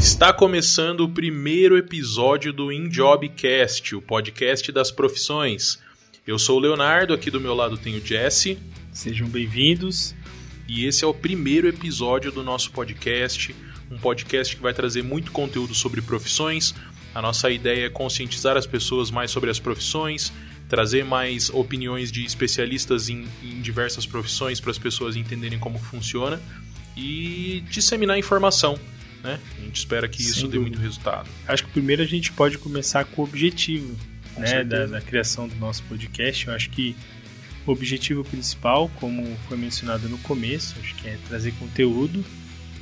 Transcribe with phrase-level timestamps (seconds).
[0.00, 5.78] Está começando o primeiro episódio do InJobCast, o podcast das profissões.
[6.26, 8.58] Eu sou o Leonardo, aqui do meu lado tem o Jesse.
[8.94, 10.14] Sejam bem-vindos.
[10.66, 13.54] E esse é o primeiro episódio do nosso podcast,
[13.90, 16.74] um podcast que vai trazer muito conteúdo sobre profissões.
[17.14, 20.32] A nossa ideia é conscientizar as pessoas mais sobre as profissões,
[20.66, 26.40] trazer mais opiniões de especialistas em, em diversas profissões para as pessoas entenderem como funciona
[26.96, 28.78] e disseminar informação.
[29.22, 29.38] Né?
[29.58, 30.52] A gente espera que Sem isso dúvida.
[30.52, 31.28] dê muito resultado.
[31.46, 33.96] Acho que primeiro a gente pode começar com o objetivo
[34.36, 36.46] né, da, da, criação do nosso podcast.
[36.46, 36.96] Eu acho que
[37.66, 42.24] o objetivo principal, como foi mencionado no começo, acho que é trazer conteúdo,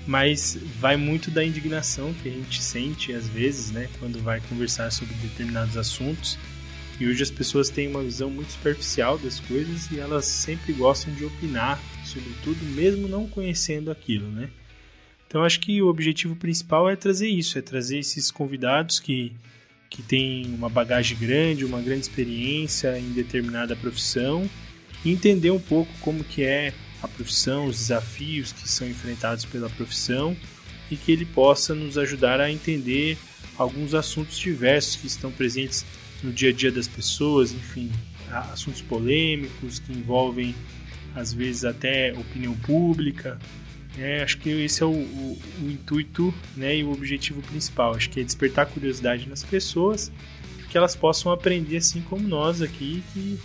[0.07, 4.91] mas vai muito da indignação que a gente sente às vezes, né, quando vai conversar
[4.91, 6.39] sobre determinados assuntos.
[7.01, 11.15] E hoje as pessoas têm uma visão muito superficial das coisas e elas sempre gostam
[11.15, 14.49] de opinar sobre tudo, mesmo não conhecendo aquilo, né?
[15.29, 19.33] Então acho que o objetivo principal é trazer isso, é trazer esses convidados que
[19.91, 24.49] que têm uma bagagem grande, uma grande experiência em determinada profissão
[25.05, 29.71] e entender um pouco como que é a profissão, os desafios que são enfrentados pela
[29.71, 30.37] profissão
[30.91, 33.17] e que ele possa nos ajudar a entender
[33.57, 35.85] alguns assuntos diversos que estão presentes
[36.23, 37.91] no dia a dia das pessoas, enfim,
[38.31, 40.55] assuntos polêmicos que envolvem
[41.15, 43.39] às vezes até opinião pública.
[43.99, 47.95] É, acho que esse é o, o, o, intuito né, e o objetivo principal.
[47.95, 50.13] Acho que é despertar curiosidade nas pessoas,
[50.71, 53.39] que elas possam aprender assim como nós aqui, que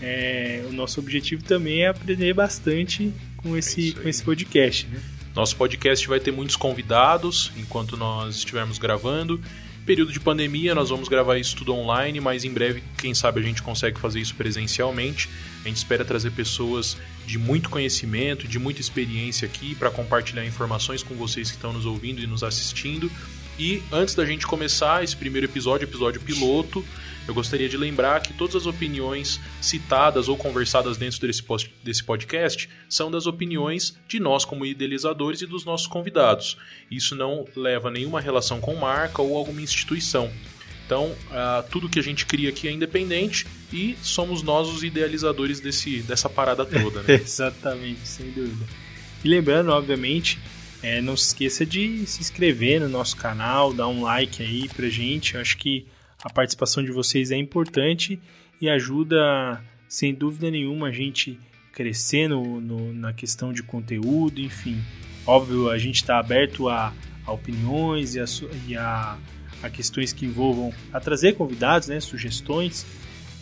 [0.00, 4.86] é, o nosso objetivo também é aprender bastante com esse, é com esse podcast.
[4.86, 5.00] Né?
[5.34, 9.40] Nosso podcast vai ter muitos convidados enquanto nós estivermos gravando.
[9.86, 13.42] Período de pandemia, nós vamos gravar isso tudo online, mas em breve, quem sabe, a
[13.42, 15.28] gente consegue fazer isso presencialmente.
[15.64, 21.02] A gente espera trazer pessoas de muito conhecimento, de muita experiência aqui para compartilhar informações
[21.02, 23.10] com vocês que estão nos ouvindo e nos assistindo.
[23.60, 26.82] E antes da gente começar esse primeiro episódio, episódio piloto,
[27.28, 31.44] eu gostaria de lembrar que todas as opiniões citadas ou conversadas dentro desse,
[31.84, 36.56] desse podcast são das opiniões de nós como idealizadores e dos nossos convidados.
[36.90, 40.32] Isso não leva nenhuma relação com marca ou alguma instituição.
[40.86, 45.60] Então, uh, tudo que a gente cria aqui é independente e somos nós os idealizadores
[45.60, 47.02] desse, dessa parada toda.
[47.02, 47.16] Né?
[47.22, 48.64] Exatamente, sem dúvida.
[49.22, 50.38] E lembrando, obviamente,
[50.82, 54.88] é, não se esqueça de se inscrever no nosso canal, dar um like aí pra
[54.88, 55.34] gente.
[55.34, 55.86] Eu acho que
[56.22, 58.18] a participação de vocês é importante
[58.60, 61.38] e ajuda, sem dúvida nenhuma, a gente
[61.72, 64.82] crescer no, no na questão de conteúdo, enfim.
[65.26, 66.92] Óbvio, a gente está aberto a,
[67.26, 68.24] a, opiniões e a,
[68.66, 69.18] e a
[69.62, 72.86] a questões que envolvam a trazer convidados, né, sugestões.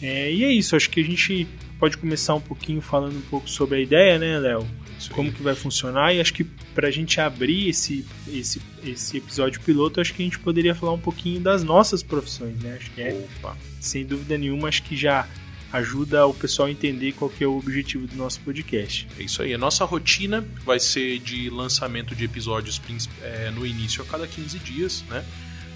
[0.01, 1.47] É, e é isso, acho que a gente
[1.79, 4.67] pode começar um pouquinho falando um pouco sobre a ideia, né, Léo?
[5.13, 9.61] Como que vai funcionar e acho que para a gente abrir esse, esse, esse episódio
[9.61, 12.77] piloto, acho que a gente poderia falar um pouquinho das nossas profissões, né?
[12.81, 13.57] Acho que é, Opa.
[13.81, 15.29] sem dúvida nenhuma, acho que já
[15.73, 19.07] ajuda o pessoal a entender qual que é o objetivo do nosso podcast.
[19.19, 19.53] É isso aí.
[19.53, 22.81] A nossa rotina vai ser de lançamento de episódios
[23.23, 25.25] é, no início a cada 15 dias, né?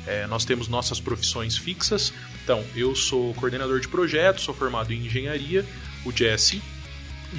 [0.07, 2.13] É, nós temos nossas profissões fixas.
[2.43, 5.65] Então, eu sou coordenador de projetos, sou formado em engenharia.
[6.05, 6.61] O Jesse.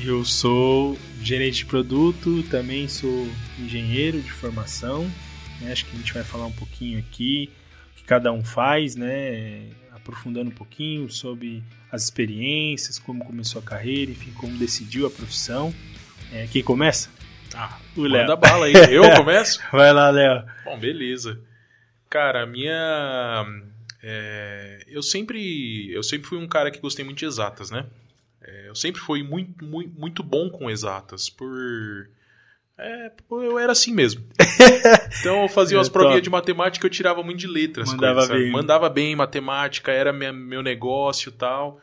[0.01, 3.28] Eu sou gerente de produto, também sou
[3.59, 5.09] engenheiro de formação.
[5.61, 5.72] Né?
[5.72, 7.50] Acho que a gente vai falar um pouquinho aqui
[7.91, 9.69] o que cada um faz, né?
[9.91, 15.73] aprofundando um pouquinho sobre as experiências, como começou a carreira, enfim, como decidiu a profissão.
[16.31, 17.09] É, quem começa?
[17.53, 18.22] Ah, o Léo.
[18.22, 18.73] Manda bala aí.
[18.91, 19.61] Eu começo?
[19.72, 20.44] Vai lá, Léo.
[20.66, 21.40] Bom, beleza.
[22.09, 23.45] Cara, a minha.
[24.01, 27.85] É, eu sempre eu sempre fui um cara que gostei muito de exatas, né?
[28.43, 32.09] É, eu sempre fui muito, muito, muito bom com exatas, por.
[32.77, 34.23] É, eu era assim mesmo.
[35.19, 37.91] Então eu fazia umas provinhas de matemática eu tirava muito de letras.
[37.91, 38.51] Mandava coisas, bem.
[38.51, 41.79] Mandava bem matemática, era minha, meu negócio e tal.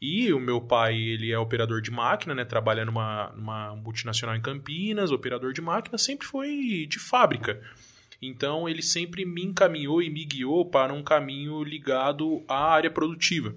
[0.00, 2.44] E o meu pai, ele é operador de máquina, né?
[2.44, 7.62] Trabalha numa, numa multinacional em Campinas, operador de máquina, sempre foi de fábrica.
[8.20, 13.54] Então ele sempre me encaminhou e me guiou para um caminho ligado à área produtiva,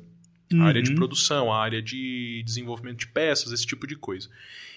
[0.55, 0.65] uhum.
[0.65, 4.29] área de produção, a área de desenvolvimento de peças, esse tipo de coisa.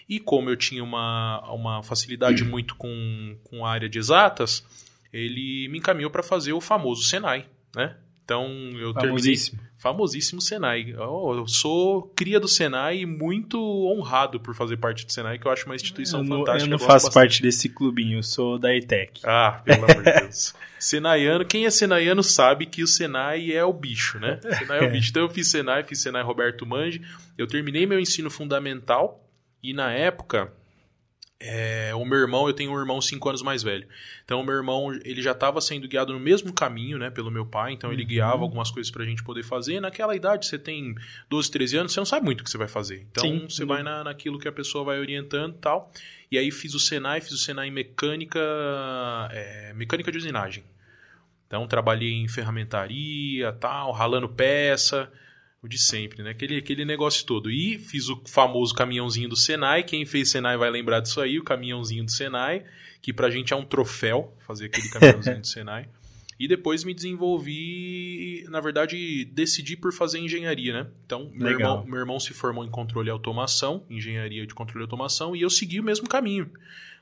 [0.08, 2.50] E como eu tinha uma, uma facilidade uhum.
[2.50, 4.64] muito com, com a área de exatas,
[5.12, 7.96] ele me encaminhou para fazer o famoso Senai, né?
[8.28, 8.44] Então
[8.74, 9.56] eu Famosíssimo.
[9.56, 9.78] terminei.
[9.78, 10.90] Famosíssimo Senai.
[10.90, 15.50] Eu sou cria do Senai e muito honrado por fazer parte do Senai, que eu
[15.50, 16.66] acho uma instituição eu não, fantástica.
[16.66, 17.14] Eu não faço bastante.
[17.14, 19.22] parte desse clubinho, eu sou da ETEC.
[19.24, 20.54] Ah, pelo amor de Deus.
[20.78, 24.38] Senaiano, quem é Senaiano sabe que o Senai é o bicho, né?
[24.58, 25.08] Senai é o bicho.
[25.08, 27.00] Então eu fiz Senai, fiz Senai Roberto Mange.
[27.38, 29.26] Eu terminei meu ensino fundamental
[29.62, 30.52] e na época
[31.40, 33.86] é, o meu irmão, eu tenho um irmão 5 anos mais velho.
[34.24, 37.46] Então, o meu irmão, ele já estava sendo guiado no mesmo caminho, né, pelo meu
[37.46, 37.72] pai.
[37.72, 38.08] Então, ele uhum.
[38.08, 39.80] guiava algumas coisas para a gente poder fazer.
[39.80, 40.96] Naquela idade, você tem
[41.30, 43.06] 12, 13 anos, você não sabe muito o que você vai fazer.
[43.10, 43.46] Então, Sim.
[43.48, 45.92] você vai na, naquilo que a pessoa vai orientando e tal.
[46.30, 48.40] E aí, fiz o Senai, fiz o Senai em mecânica,
[49.30, 50.64] é, mecânica de usinagem.
[51.46, 55.10] Então, trabalhei em ferramentaria, tal, ralando peça
[55.62, 56.30] o de sempre, né?
[56.30, 57.50] Aquele, aquele negócio todo.
[57.50, 59.82] E fiz o famoso caminhãozinho do Senai.
[59.82, 62.64] Quem fez Senai vai lembrar disso aí, o caminhãozinho do Senai,
[63.02, 65.88] que pra gente é um troféu fazer aquele caminhãozinho do Senai.
[66.38, 70.90] E depois me desenvolvi, na verdade, decidi por fazer engenharia, né?
[71.04, 74.84] Então, meu irmão, meu irmão se formou em controle e automação, engenharia de controle e
[74.84, 76.48] automação, e eu segui o mesmo caminho.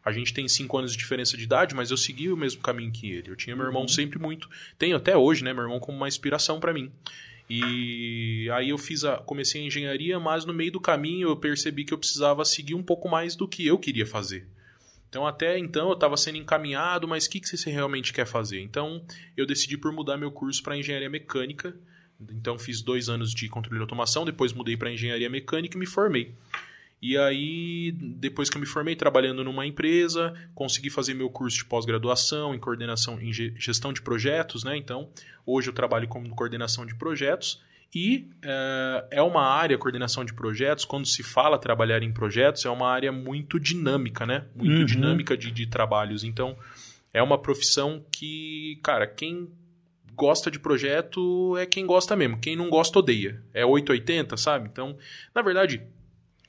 [0.02, 2.90] A gente tem cinco anos de diferença de idade, mas eu segui o mesmo caminho
[2.90, 3.30] que ele.
[3.30, 3.88] Eu tinha meu irmão uhum.
[3.88, 4.48] sempre muito.
[4.78, 5.52] Tenho até hoje, né?
[5.52, 6.90] Meu irmão como uma inspiração para mim.
[7.48, 11.84] E aí eu fiz a, comecei a engenharia, mas no meio do caminho eu percebi
[11.84, 14.46] que eu precisava seguir um pouco mais do que eu queria fazer.
[15.08, 18.60] Então até então eu estava sendo encaminhado, mas o que, que você realmente quer fazer?
[18.60, 19.04] Então
[19.36, 21.74] eu decidi por mudar meu curso para engenharia mecânica.
[22.30, 25.86] Então fiz dois anos de controle de automação, depois mudei para engenharia mecânica e me
[25.86, 26.34] formei.
[27.00, 31.64] E aí, depois que eu me formei trabalhando numa empresa, consegui fazer meu curso de
[31.64, 34.76] pós-graduação em coordenação em gestão de projetos, né?
[34.76, 35.08] Então,
[35.44, 37.62] hoje eu trabalho como coordenação de projetos
[37.94, 42.70] e é, é uma área, coordenação de projetos, quando se fala trabalhar em projetos, é
[42.70, 44.44] uma área muito dinâmica, né?
[44.54, 44.84] Muito uhum.
[44.84, 46.24] dinâmica de, de trabalhos.
[46.24, 46.56] Então,
[47.12, 49.48] é uma profissão que, cara, quem
[50.14, 52.38] gosta de projeto é quem gosta mesmo.
[52.38, 53.42] Quem não gosta, odeia.
[53.54, 54.68] É 880, sabe?
[54.70, 54.96] Então,
[55.34, 55.82] na verdade,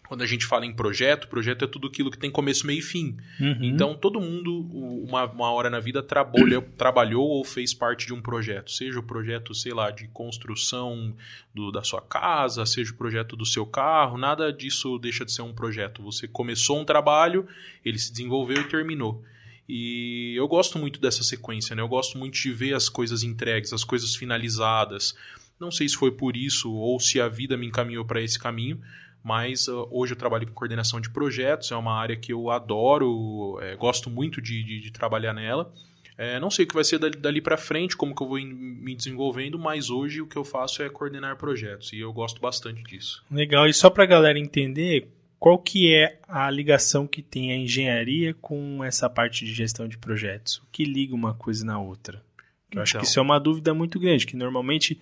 [0.07, 2.81] quando a gente fala em projeto, projeto é tudo aquilo que tem começo, meio e
[2.81, 3.17] fim.
[3.39, 3.57] Uhum.
[3.61, 4.61] Então, todo mundo,
[5.05, 8.71] uma, uma hora na vida, trabalhou, trabalhou ou fez parte de um projeto.
[8.71, 11.13] Seja o projeto, sei lá, de construção
[11.53, 15.41] do, da sua casa, seja o projeto do seu carro, nada disso deixa de ser
[15.41, 16.01] um projeto.
[16.03, 17.45] Você começou um trabalho,
[17.83, 19.23] ele se desenvolveu e terminou.
[19.67, 21.81] E eu gosto muito dessa sequência, né?
[21.81, 25.13] Eu gosto muito de ver as coisas entregues, as coisas finalizadas.
[25.59, 28.79] Não sei se foi por isso ou se a vida me encaminhou para esse caminho,
[29.27, 33.59] mas uh, hoje eu trabalho com coordenação de projetos, é uma área que eu adoro,
[33.61, 35.69] é, gosto muito de, de, de trabalhar nela.
[36.17, 38.39] É, não sei o que vai ser dali, dali para frente, como que eu vou
[38.39, 42.81] me desenvolvendo, mas hoje o que eu faço é coordenar projetos e eu gosto bastante
[42.83, 43.21] disso.
[43.29, 47.57] Legal, e só para a galera entender, qual que é a ligação que tem a
[47.57, 50.59] engenharia com essa parte de gestão de projetos?
[50.59, 52.19] O que liga uma coisa na outra?
[52.19, 53.09] Eu então, acho que então.
[53.09, 55.01] isso é uma dúvida muito grande, que normalmente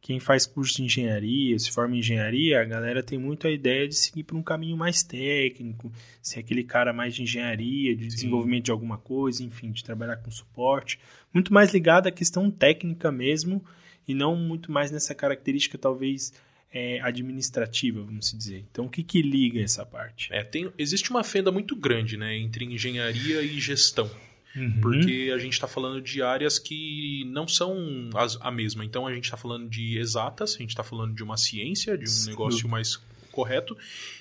[0.00, 3.86] quem faz curso de engenharia, se forma em engenharia, a galera tem muito a ideia
[3.86, 5.92] de seguir por um caminho mais técnico,
[6.22, 8.08] ser aquele cara mais de engenharia, de Sim.
[8.08, 10.98] desenvolvimento de alguma coisa, enfim, de trabalhar com suporte.
[11.34, 13.62] Muito mais ligado à questão técnica mesmo,
[14.08, 16.32] e não muito mais nessa característica, talvez,
[16.72, 18.64] é, administrativa, vamos dizer.
[18.70, 20.32] Então, o que, que liga essa parte?
[20.32, 24.10] É, tem, existe uma fenda muito grande né, entre engenharia e gestão.
[24.54, 24.80] Uhum.
[24.80, 28.84] Porque a gente está falando de áreas que não são as, a mesma.
[28.84, 32.04] Então a gente está falando de exatas, a gente está falando de uma ciência, de
[32.04, 32.30] um Sim.
[32.30, 32.98] negócio mais
[33.30, 33.76] correto.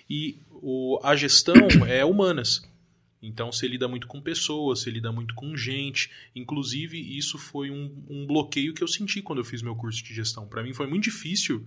[0.09, 1.55] E o, a gestão
[1.87, 2.67] é humanas.
[3.21, 6.09] Então você lida muito com pessoas, você lida muito com gente.
[6.35, 10.13] Inclusive, isso foi um, um bloqueio que eu senti quando eu fiz meu curso de
[10.13, 10.47] gestão.
[10.47, 11.65] Para mim foi muito difícil.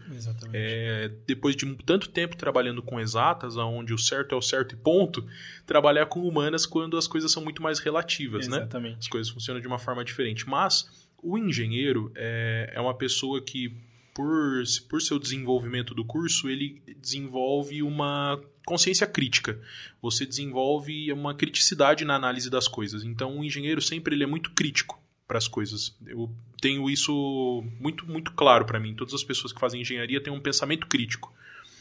[0.52, 4.76] É, depois de tanto tempo trabalhando com exatas, onde o certo é o certo e
[4.76, 5.26] ponto,
[5.66, 8.59] trabalhar com humanas quando as coisas são muito mais relativas, né?
[8.59, 8.92] Exatamente.
[8.92, 8.99] né?
[9.00, 10.49] As coisas funcionam de uma forma diferente.
[10.49, 10.90] Mas
[11.23, 13.76] o engenheiro é, é uma pessoa que
[14.14, 19.61] por, por seu desenvolvimento do curso, ele desenvolve uma consciência crítica.
[20.00, 23.04] Você desenvolve uma criticidade na análise das coisas.
[23.04, 25.97] Então, o engenheiro sempre ele é muito crítico para as coisas.
[26.07, 28.95] Eu tenho isso muito muito claro para mim.
[28.95, 31.33] Todas as pessoas que fazem engenharia têm um pensamento crítico.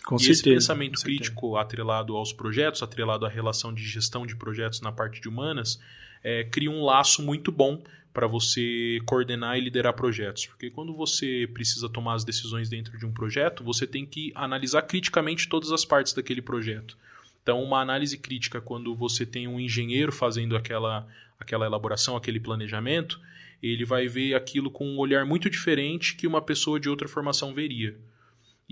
[0.06, 4.36] Com e certeza, esse pensamento crítico atrelado aos projetos, atrelado à relação de gestão de
[4.36, 5.80] projetos na parte de humanas,
[6.24, 7.82] é, cria um laço muito bom
[8.14, 10.46] para você coordenar e liderar projetos.
[10.46, 14.82] Porque quando você precisa tomar as decisões dentro de um projeto, você tem que analisar
[14.84, 16.98] criticamente todas as partes daquele projeto.
[17.42, 21.08] Então, uma análise crítica, quando você tem um engenheiro fazendo aquela,
[21.40, 23.20] aquela elaboração, aquele planejamento,
[23.64, 27.54] ele vai ver aquilo com um olhar muito diferente que uma pessoa de outra formação
[27.54, 27.98] veria.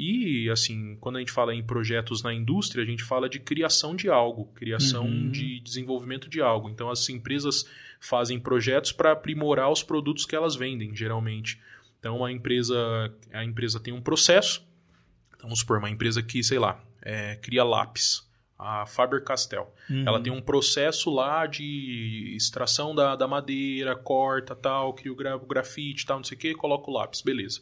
[0.01, 3.93] E, assim, quando a gente fala em projetos na indústria, a gente fala de criação
[3.93, 5.29] de algo, criação uhum.
[5.29, 6.69] de desenvolvimento de algo.
[6.69, 7.65] Então, as empresas
[7.99, 11.59] fazem projetos para aprimorar os produtos que elas vendem, geralmente.
[11.99, 14.65] Então, a empresa, a empresa tem um processo.
[15.35, 18.25] Então, vamos supor, uma empresa que, sei lá, é, cria lápis
[18.57, 19.69] a Faber-Castell.
[19.89, 20.05] Uhum.
[20.07, 25.35] Ela tem um processo lá de extração da, da madeira, corta, tal, cria o, gra
[25.35, 27.59] o grafite, tal, não sei o que, coloca o lápis, beleza.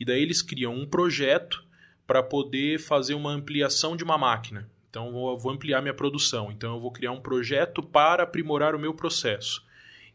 [0.00, 1.64] E daí eles criam um projeto
[2.06, 4.68] para poder fazer uma ampliação de uma máquina.
[4.88, 6.50] Então eu vou ampliar minha produção.
[6.50, 9.64] Então eu vou criar um projeto para aprimorar o meu processo.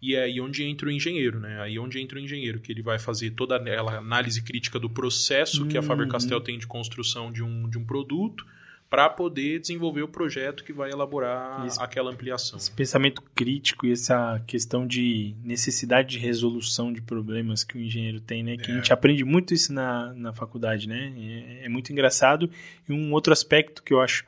[0.02, 1.62] E é aí onde entra o engenheiro, né?
[1.62, 5.68] Aí onde entra o engenheiro, que ele vai fazer toda aquela análise crítica do processo
[5.68, 6.44] que a Faber-Castell uhum.
[6.44, 8.44] tem de construção de um, de um produto
[8.92, 12.58] para poder desenvolver o projeto que vai elaborar esse, aquela ampliação.
[12.58, 18.20] Esse pensamento crítico e essa questão de necessidade de resolução de problemas que o engenheiro
[18.20, 18.58] tem, né?
[18.58, 18.74] Que é.
[18.74, 21.14] a gente aprende muito isso na, na faculdade, né?
[21.18, 22.50] É, é muito engraçado.
[22.88, 24.26] E um outro aspecto que eu acho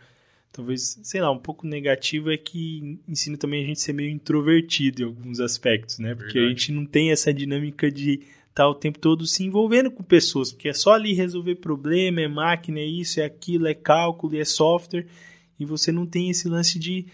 [0.53, 4.11] talvez, sei lá, um pouco negativo é que ensina também a gente a ser meio
[4.11, 6.15] introvertido em alguns aspectos, né?
[6.15, 6.45] Porque Verdade.
[6.45, 8.21] a gente não tem essa dinâmica de
[8.53, 12.27] tá o tempo todo se envolvendo com pessoas, porque é só ali resolver problema, é
[12.27, 15.07] máquina, é isso, é aquilo, é cálculo, é software,
[15.59, 17.05] e você não tem esse lance de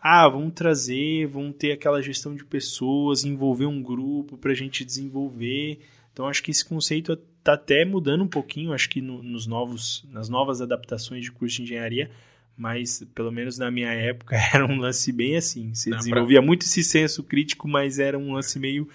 [0.00, 4.84] ah, vamos trazer, vamos ter aquela gestão de pessoas, envolver um grupo para a gente
[4.84, 5.78] desenvolver.
[6.12, 10.04] Então acho que esse conceito está até mudando um pouquinho, acho que no, nos novos,
[10.10, 12.10] nas novas adaptações de curso de engenharia
[12.56, 15.74] mas pelo menos na minha época era um lance bem assim.
[15.74, 16.46] Você Não, desenvolvia pra...
[16.46, 18.88] muito esse senso crítico, mas era um lance meio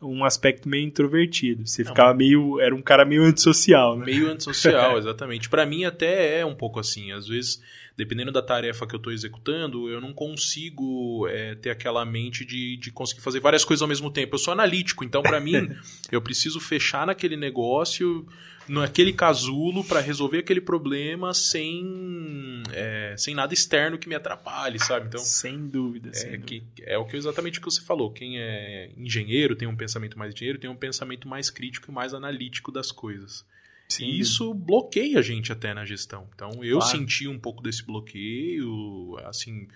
[0.00, 1.66] um aspecto meio introvertido.
[1.66, 2.60] Você Não, ficava meio.
[2.60, 4.06] Era um cara meio antissocial, né?
[4.06, 5.48] Meio antissocial, exatamente.
[5.48, 7.12] para mim, até é um pouco assim.
[7.12, 7.62] Às vezes,
[7.96, 12.76] dependendo da tarefa que eu estou executando, eu não consigo é, ter aquela mente de,
[12.76, 14.34] de conseguir fazer várias coisas ao mesmo tempo.
[14.34, 15.70] Eu sou analítico, então, para mim,
[16.10, 18.26] eu preciso fechar naquele negócio
[18.68, 25.06] naquele casulo para resolver aquele problema sem é, sem nada externo que me atrapalhe, sabe?
[25.06, 26.46] Então, sem dúvida, é, sem dúvida.
[26.46, 28.10] Que, é o que exatamente o que você falou.
[28.10, 32.14] Quem é engenheiro tem um pensamento mais engenheiro, tem um pensamento mais crítico e mais
[32.14, 33.44] analítico das coisas.
[33.88, 34.06] Sim.
[34.06, 36.26] E isso bloqueia a gente até na gestão.
[36.34, 36.96] Então, eu claro.
[36.96, 39.68] senti um pouco desse bloqueio, assim,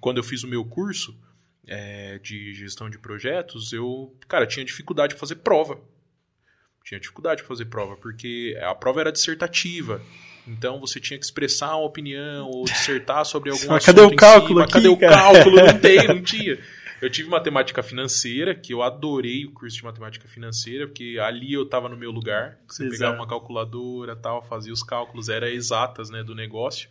[0.00, 1.16] quando eu fiz o meu curso
[1.66, 5.78] é, de gestão de projetos, eu, cara, tinha dificuldade de fazer prova
[6.86, 10.00] tinha dificuldade de fazer prova, porque a prova era dissertativa.
[10.46, 13.86] Então você tinha que expressar uma opinião ou dissertar sobre algum assunto.
[13.86, 14.62] Cadê o cálculo?
[14.62, 15.56] Aqui, cadê o cálculo?
[15.56, 16.56] Não tem, não tinha.
[17.02, 21.64] Eu tive matemática financeira, que eu adorei o curso de matemática financeira, porque ali eu
[21.64, 22.56] estava no meu lugar.
[22.68, 22.96] Você Exato.
[22.96, 26.88] pegava uma calculadora tal, fazia os cálculos, era exatas né, do negócio.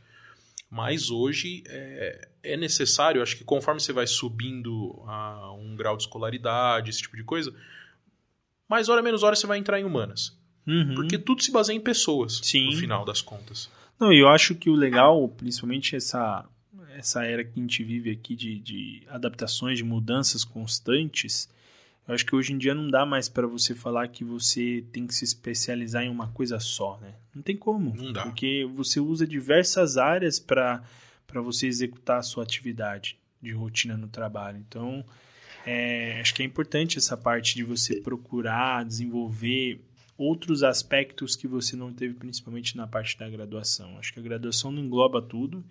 [0.70, 6.04] Mas hoje é, é necessário, acho que conforme você vai subindo a um grau de
[6.04, 7.54] escolaridade, esse tipo de coisa,
[8.68, 10.38] mais hora menos hora você vai entrar em humanas.
[10.68, 10.96] Uhum.
[10.96, 12.68] Porque tudo se baseia em pessoas, Sim.
[12.68, 13.70] no final das contas.
[14.00, 16.46] Não, eu acho que o legal, principalmente essa,
[16.96, 21.48] essa era que a gente vive aqui de, de adaptações, de mudanças constantes,
[22.08, 25.08] eu acho que hoje em dia não dá mais para você falar que você tem
[25.08, 27.16] que se especializar em uma coisa só, né?
[27.34, 27.96] Não tem como.
[27.96, 28.24] Não dá.
[28.24, 30.84] Porque você usa diversas áreas para
[31.34, 34.58] você executar a sua atividade de rotina no trabalho.
[34.58, 35.04] Então,
[35.66, 39.82] é, acho que é importante essa parte de você procurar desenvolver
[40.18, 43.98] outros aspectos que você não teve, principalmente na parte da graduação.
[43.98, 45.64] Acho que a graduação não engloba tudo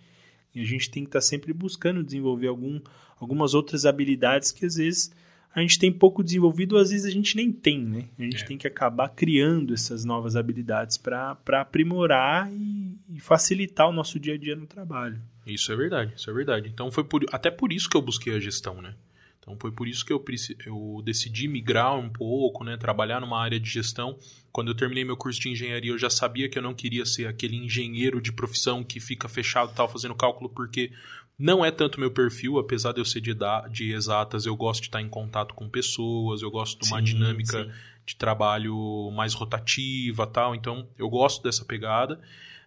[0.55, 2.81] e a gente tem que estar tá sempre buscando desenvolver algum,
[3.19, 5.13] algumas outras habilidades que às vezes
[5.55, 8.09] a gente tem pouco desenvolvido, ou às vezes a gente nem tem, né?
[8.19, 8.47] A gente é.
[8.47, 14.35] tem que acabar criando essas novas habilidades para aprimorar e, e, facilitar o nosso dia
[14.35, 15.23] a dia no trabalho.
[15.47, 16.69] Isso é verdade, isso é verdade.
[16.69, 18.97] Então foi por, até por isso que eu busquei a gestão, né?
[19.45, 20.25] Então foi por isso que eu,
[20.65, 24.19] eu decidi migrar um pouco, né, trabalhar numa área de gestão.
[24.51, 27.27] Quando eu terminei meu curso de engenharia, eu já sabia que eu não queria ser
[27.27, 30.91] aquele engenheiro de profissão que fica fechado tal fazendo cálculo, porque
[31.39, 33.37] não é tanto meu perfil, apesar de eu ser de,
[33.71, 37.05] de exatas, eu gosto de estar em contato com pessoas, eu gosto de uma sim,
[37.05, 37.71] dinâmica sim.
[38.07, 40.55] de trabalho mais rotativa tal.
[40.55, 42.19] Então eu gosto dessa pegada.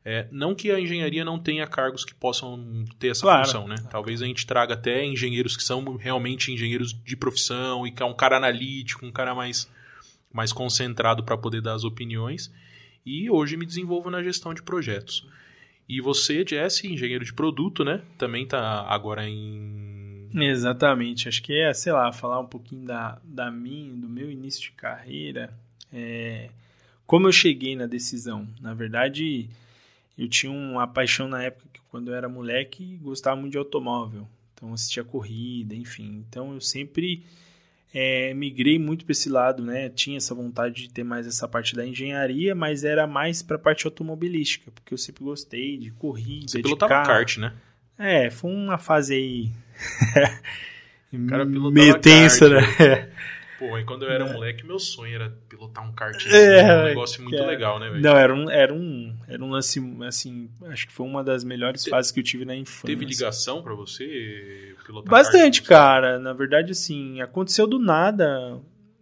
[0.09, 3.43] É, não que a engenharia não tenha cargos que possam ter essa claro.
[3.43, 3.75] função, né?
[3.91, 8.05] Talvez a gente traga até engenheiros que são realmente engenheiros de profissão e que é
[8.05, 9.69] um cara analítico, um cara mais,
[10.31, 12.49] mais concentrado para poder dar as opiniões.
[13.05, 15.27] E hoje me desenvolvo na gestão de projetos.
[15.89, 18.01] E você, Jesse, engenheiro de produto, né?
[18.17, 20.29] Também está agora em.
[20.33, 21.27] Exatamente.
[21.27, 24.71] Acho que é, sei lá, falar um pouquinho da, da minha, do meu início de
[24.71, 25.53] carreira.
[25.91, 26.49] É,
[27.05, 28.47] como eu cheguei na decisão.
[28.61, 29.49] Na verdade
[30.17, 34.27] eu tinha uma paixão na época que quando eu era moleque gostava muito de automóvel.
[34.53, 36.25] Então assistia corrida, enfim.
[36.27, 37.23] Então eu sempre
[37.93, 39.89] é, migrei muito para esse lado, né?
[39.89, 43.59] Tinha essa vontade de ter mais essa parte da engenharia, mas era mais para a
[43.59, 47.07] parte automobilística, porque eu sempre gostei de corrida, Você de pilotava carro.
[47.07, 47.53] kart, né?
[47.97, 49.51] É, foi uma fase aí
[51.11, 52.96] meio tensa, kart, né?
[53.57, 54.31] Pô, e quando eu era é.
[54.31, 56.23] moleque, meu sonho era pilotar um kart.
[56.27, 58.01] É, um negócio muito legal, né, velho?
[58.01, 61.83] Não, era um, era, um, era um lance, assim, acho que foi uma das melhores
[61.83, 62.85] Te, fases que eu tive na infância.
[62.85, 66.19] Teve ligação para você pilotar Bastante, kart, cara.
[66.19, 68.59] Na verdade, assim, aconteceu do nada.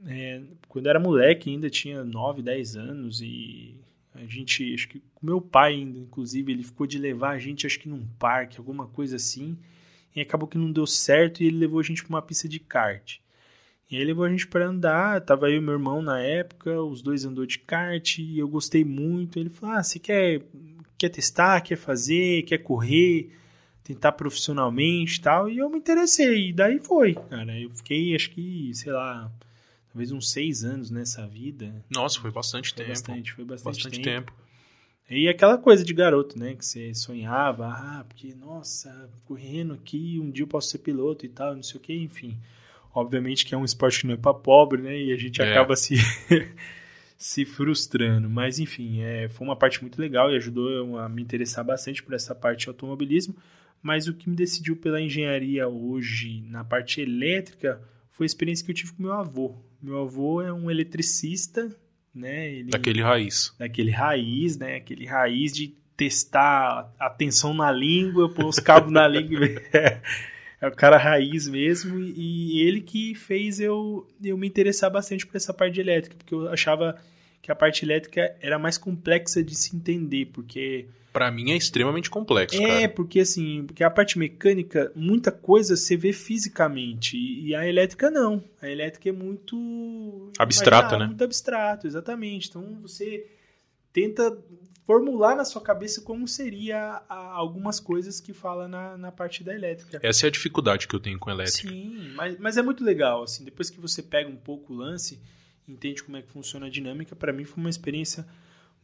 [0.08, 3.76] É, quando eu era moleque, ainda tinha 9, 10 anos e
[4.14, 7.80] A gente, acho que o meu pai, inclusive, ele ficou de levar a gente, acho
[7.80, 9.58] que num parque, alguma coisa assim.
[10.16, 12.58] E acabou que não deu certo e ele levou a gente para uma pista de
[12.58, 13.18] kart.
[13.90, 17.02] E aí levou a gente para andar, tava eu e meu irmão na época, os
[17.02, 19.38] dois andou de kart e eu gostei muito.
[19.38, 20.42] Ele falou: "Ah, você quer
[20.98, 23.32] quer testar, quer fazer, quer correr,
[23.84, 27.60] tentar profissionalmente, tal?" E eu me interessei, e daí foi, cara.
[27.60, 29.32] Eu fiquei, acho que, sei lá,
[29.90, 31.84] talvez uns seis anos nessa vida.
[31.90, 32.90] Nossa, foi bastante foi tempo.
[32.90, 34.32] Bastante, foi bastante, bastante tempo.
[34.32, 34.46] tempo.
[35.08, 36.56] E aquela coisa de garoto, né?
[36.56, 41.30] Que você sonhava, ah, porque, nossa, correndo aqui, um dia eu posso ser piloto e
[41.30, 42.36] tal, não sei o que, enfim.
[42.96, 44.98] Obviamente que é um esporte que não é pra pobre, né?
[44.98, 45.52] E a gente É.
[45.52, 45.96] acaba se,
[47.18, 48.30] se frustrando.
[48.30, 52.14] Mas, enfim, é, foi uma parte muito legal e ajudou a me interessar bastante por
[52.14, 53.36] essa parte de automobilismo.
[53.84, 58.72] Mas o que me decidiu pela engenharia hoje, na parte elétrica, foi a experiência que
[58.72, 59.58] eu tive com meu avô.
[59.82, 61.70] Meu avô é um eletricista,
[62.14, 62.50] né?
[62.52, 63.54] Ele Daquele raiz.
[63.60, 64.78] daquele raiz, né?
[64.78, 69.48] Aquele raiz de testar a tensão na língua, pôr os cabos na língua.
[70.66, 72.00] É, o cara raiz mesmo.
[72.00, 76.50] E, ele que fez eu, eu me interessar bastante por essa parte elétrica, porque eu
[76.50, 76.96] achava
[77.42, 82.10] que a parte elétrica era mais complexa de se entender, porque Pra mim é extremamente
[82.10, 82.90] complexo, é, cara.
[82.90, 88.44] porque assim, porque a parte mecânica, muita coisa você vê fisicamente, e a elétrica não.
[88.62, 91.06] A elétrica é muito Abstrata, né?
[91.06, 92.50] Muito abstrato, exatamente.
[92.50, 93.28] Então você
[93.94, 94.38] tenta
[94.86, 99.54] formular na sua cabeça como seria a- algumas coisas que fala na, na parte da
[99.54, 100.00] elétrica.
[100.04, 101.70] Essa é a dificuldade que eu tenho com elétrica.
[101.70, 105.20] Sim, mas, mas é muito legal, assim, depois que você pega um pouco o lance,
[105.68, 108.26] entende como é que funciona a dinâmica, para mim foi uma experiência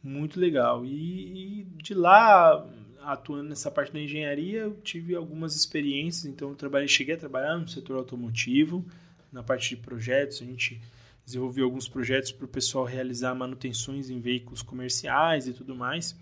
[0.02, 0.84] muito legal.
[0.84, 2.66] E, e de lá,
[3.02, 7.56] atuando nessa parte da engenharia, eu tive algumas experiências, então eu trabalhei, cheguei a trabalhar
[7.56, 8.84] no setor automotivo,
[9.32, 10.80] na parte de projetos, a gente
[11.24, 16.16] desenvolveu alguns projetos para o pessoal realizar manutenções em veículos comerciais e tudo mais.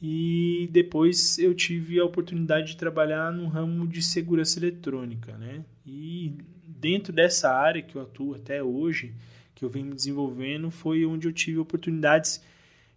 [0.00, 5.64] E depois eu tive a oportunidade de trabalhar no ramo de segurança eletrônica, né?
[5.86, 6.34] E
[6.66, 9.14] dentro dessa área que eu atuo até hoje,
[9.54, 12.42] que eu venho me desenvolvendo, foi onde eu tive oportunidades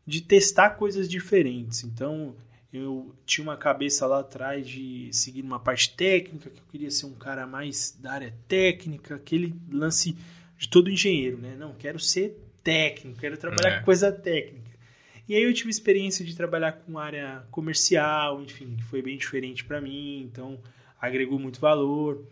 [0.05, 1.83] de testar coisas diferentes.
[1.83, 2.35] Então,
[2.71, 7.05] eu tinha uma cabeça lá atrás de seguir uma parte técnica, que eu queria ser
[7.05, 10.15] um cara mais da área técnica, aquele lance
[10.59, 11.55] de todo engenheiro, né?
[11.57, 13.79] Não, quero ser técnico, quero trabalhar É.
[13.79, 14.69] com coisa técnica.
[15.27, 19.63] E aí eu tive experiência de trabalhar com área comercial, enfim, que foi bem diferente
[19.63, 20.59] para mim, então
[21.01, 22.27] agregou muito valor,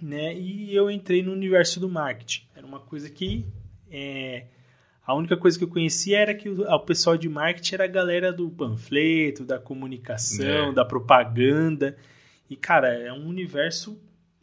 [0.00, 0.34] né?
[0.34, 2.44] E eu entrei no universo do marketing.
[2.54, 3.44] Era uma coisa que
[3.90, 4.46] é,
[5.04, 7.88] a única coisa que eu conhecia era que o, o pessoal de marketing era a
[7.88, 10.72] galera do panfleto, da comunicação, É.
[10.72, 11.96] da propaganda.
[12.48, 13.98] E cara, é um universo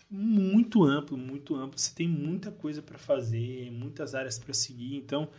[0.09, 1.77] muito amplo, muito amplo.
[1.77, 4.95] Você tem muita coisa para fazer, muitas áreas para seguir.
[4.95, 5.29] Então,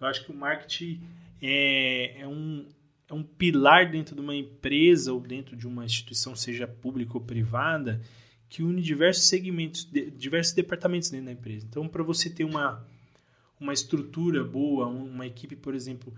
[0.00, 1.00] eu acho que o marketing
[1.40, 2.66] é, é, um,
[3.08, 7.20] é um pilar dentro de uma empresa ou dentro de uma instituição, seja pública ou
[7.20, 8.00] privada,
[8.48, 11.66] que une diversos segmentos, de- diversos departamentos dentro da empresa.
[11.68, 12.86] Então, para você ter uma,
[13.58, 16.12] uma estrutura boa, uma equipe, por exemplo,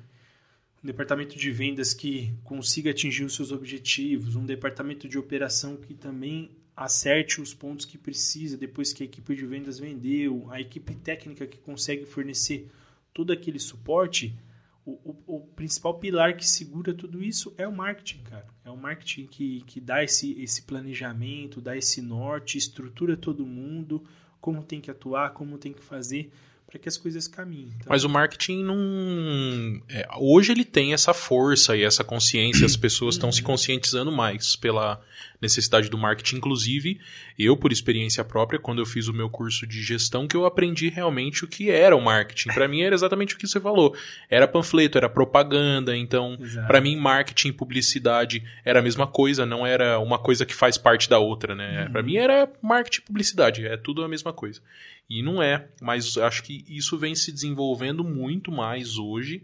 [0.82, 5.94] um departamento de vendas que consiga atingir os seus objetivos, um departamento de operação que
[5.94, 10.94] também acerte os pontos que precisa depois que a equipe de vendas vendeu, a equipe
[10.94, 12.70] técnica que consegue fornecer
[13.12, 14.34] todo aquele suporte,
[14.82, 18.46] o, o, o principal pilar que segura tudo isso é o marketing, cara.
[18.64, 24.02] É o marketing que, que dá esse, esse planejamento, dá esse norte, estrutura todo mundo,
[24.40, 26.32] como tem que atuar, como tem que fazer
[26.70, 27.72] para que as coisas caminhem.
[27.74, 29.83] Então, Mas o marketing não.
[29.88, 34.54] é, hoje ele tem essa força e essa consciência, as pessoas estão se conscientizando mais
[34.54, 35.02] pela
[35.42, 36.37] necessidade do marketing.
[36.37, 37.00] Inclusive,
[37.37, 40.88] eu, por experiência própria, quando eu fiz o meu curso de gestão, que eu aprendi
[40.88, 42.50] realmente o que era o marketing.
[42.50, 43.96] Para mim era exatamente o que você falou.
[44.28, 46.38] Era panfleto, era propaganda, então.
[46.66, 50.78] Para mim, marketing e publicidade era a mesma coisa, não era uma coisa que faz
[50.78, 51.85] parte da outra, né?
[51.85, 51.92] Uhum.
[51.92, 54.61] Para mim era marketing e publicidade, é tudo a mesma coisa.
[55.10, 59.42] E não é, mas acho que isso vem se desenvolvendo muito mais hoje,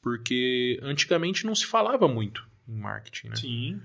[0.00, 3.36] porque antigamente não se falava muito em marketing, né?
[3.36, 3.80] Sim,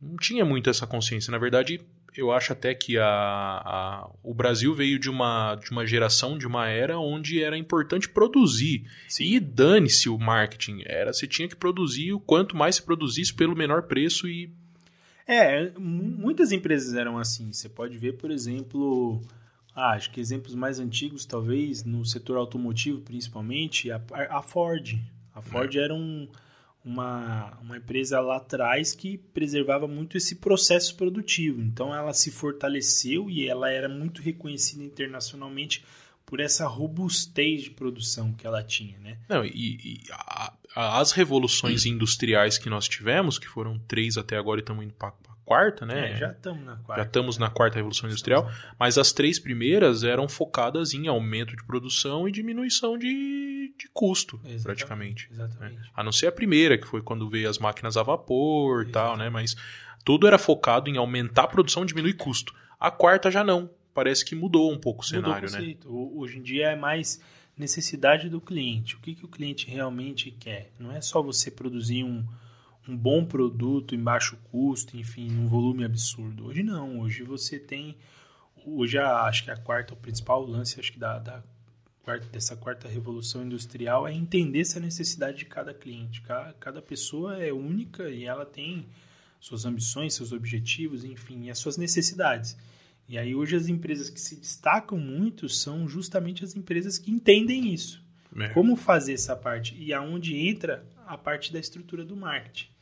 [0.00, 1.30] Não tinha muito essa consciência.
[1.30, 1.80] Na verdade,
[2.16, 6.46] eu acho até que a, a- o Brasil veio de uma, de uma geração, de
[6.46, 8.84] uma era onde era importante produzir.
[9.24, 10.82] E dane-se o marketing.
[10.86, 14.50] Era, você tinha que produzir o quanto mais se produzisse pelo menor preço e.
[15.26, 17.52] É, mu- muitas empresas eram assim.
[17.52, 19.22] Você pode ver, por exemplo,
[19.74, 24.98] ah, acho que exemplos mais antigos, talvez, no setor automotivo, principalmente, a, a Ford.
[25.34, 26.28] A Ford era um,
[26.84, 31.60] uma, uma empresa lá atrás que preservava muito esse processo produtivo.
[31.60, 35.84] Então, ela se fortaleceu e ela era muito reconhecida internacionalmente
[36.24, 39.18] por essa robustez de produção que ela tinha, né?
[39.28, 44.36] Não, e, e a, a, as revoluções industriais que nós tivemos, que foram três até
[44.36, 45.12] agora e estamos indo para
[45.44, 46.12] quarta, né?
[46.12, 47.02] É, já estamos na quarta.
[47.02, 51.64] Já estamos na quarta revolução industrial, mas as três primeiras eram focadas em aumento de
[51.64, 55.28] produção e diminuição de, de custo, exatamente, praticamente.
[55.30, 55.44] Né?
[55.44, 55.76] Exatamente.
[55.76, 55.88] Né?
[55.94, 59.16] A não ser a primeira, que foi quando veio as máquinas a vapor e tal,
[59.16, 59.28] né?
[59.28, 59.54] Mas
[60.04, 62.54] tudo era focado em aumentar a produção e diminuir custo.
[62.78, 63.70] A quarta já não.
[63.92, 66.20] Parece que mudou um pouco o cenário, mudou o né?
[66.20, 67.20] Hoje em dia é mais
[67.56, 68.96] necessidade do cliente.
[68.96, 70.72] O que, que o cliente realmente quer?
[70.78, 72.24] Não é só você produzir um,
[72.88, 76.46] um bom produto em baixo custo, enfim, num volume absurdo.
[76.46, 77.96] Hoje não, hoje você tem.
[78.66, 81.42] Hoje acho que a quarta, o principal lance acho que da, da
[82.02, 86.20] quarta, dessa quarta revolução industrial é entender essa necessidade de cada cliente.
[86.22, 88.86] Cada, cada pessoa é única e ela tem
[89.40, 92.56] suas ambições, seus objetivos, enfim, e as suas necessidades.
[93.06, 97.72] E aí hoje as empresas que se destacam muito são justamente as empresas que entendem
[97.72, 98.02] isso.
[98.36, 98.48] É.
[98.48, 99.76] Como fazer essa parte?
[99.76, 102.73] E aonde entra a parte da estrutura do marketing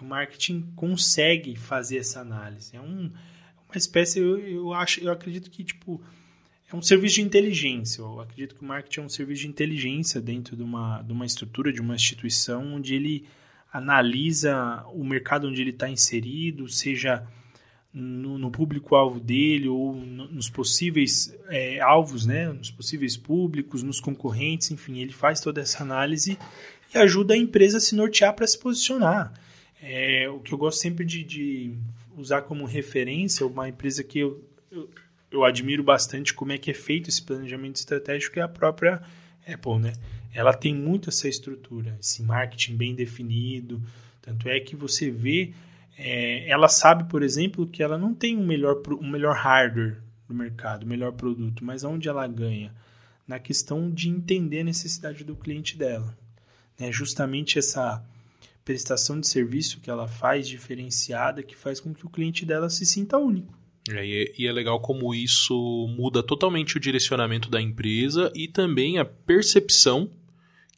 [0.00, 2.76] o marketing consegue fazer essa análise.
[2.76, 3.10] É um,
[3.68, 6.00] uma espécie, eu, eu acho, eu acredito que tipo
[6.72, 8.00] é um serviço de inteligência.
[8.00, 11.26] Eu acredito que o marketing é um serviço de inteligência dentro de uma, de uma
[11.26, 13.26] estrutura, de uma instituição, onde ele
[13.72, 17.26] analisa o mercado onde ele está inserido, seja
[17.92, 22.50] no, no público-alvo dele ou no, nos possíveis é, alvos, né?
[22.50, 26.38] nos possíveis públicos, nos concorrentes, enfim, ele faz toda essa análise
[26.94, 29.32] e ajuda a empresa a se nortear para se posicionar.
[29.82, 31.74] É, o que eu gosto sempre de, de,
[32.16, 34.88] usar como referência, uma empresa que eu, eu,
[35.28, 39.02] eu, admiro bastante como é que é feito esse planejamento estratégico é a própria
[39.44, 39.92] Apple, né?
[40.32, 43.82] Ela tem muito essa estrutura, esse marketing bem definido,
[44.22, 45.52] tanto é que você vê,
[45.98, 50.34] é, ela sabe, por exemplo, que ela não tem um melhor, um melhor hardware no
[50.34, 52.72] mercado, o melhor produto, mas onde ela ganha?
[53.26, 56.16] Na questão de entender a necessidade do cliente dela.
[56.78, 56.90] Né?
[56.92, 58.04] Justamente essa
[58.64, 62.86] prestação de serviço que ela faz diferenciada que faz com que o cliente dela se
[62.86, 63.60] sinta único.
[63.90, 69.04] É, e é legal como isso muda totalmente o direcionamento da empresa e também a
[69.04, 70.08] percepção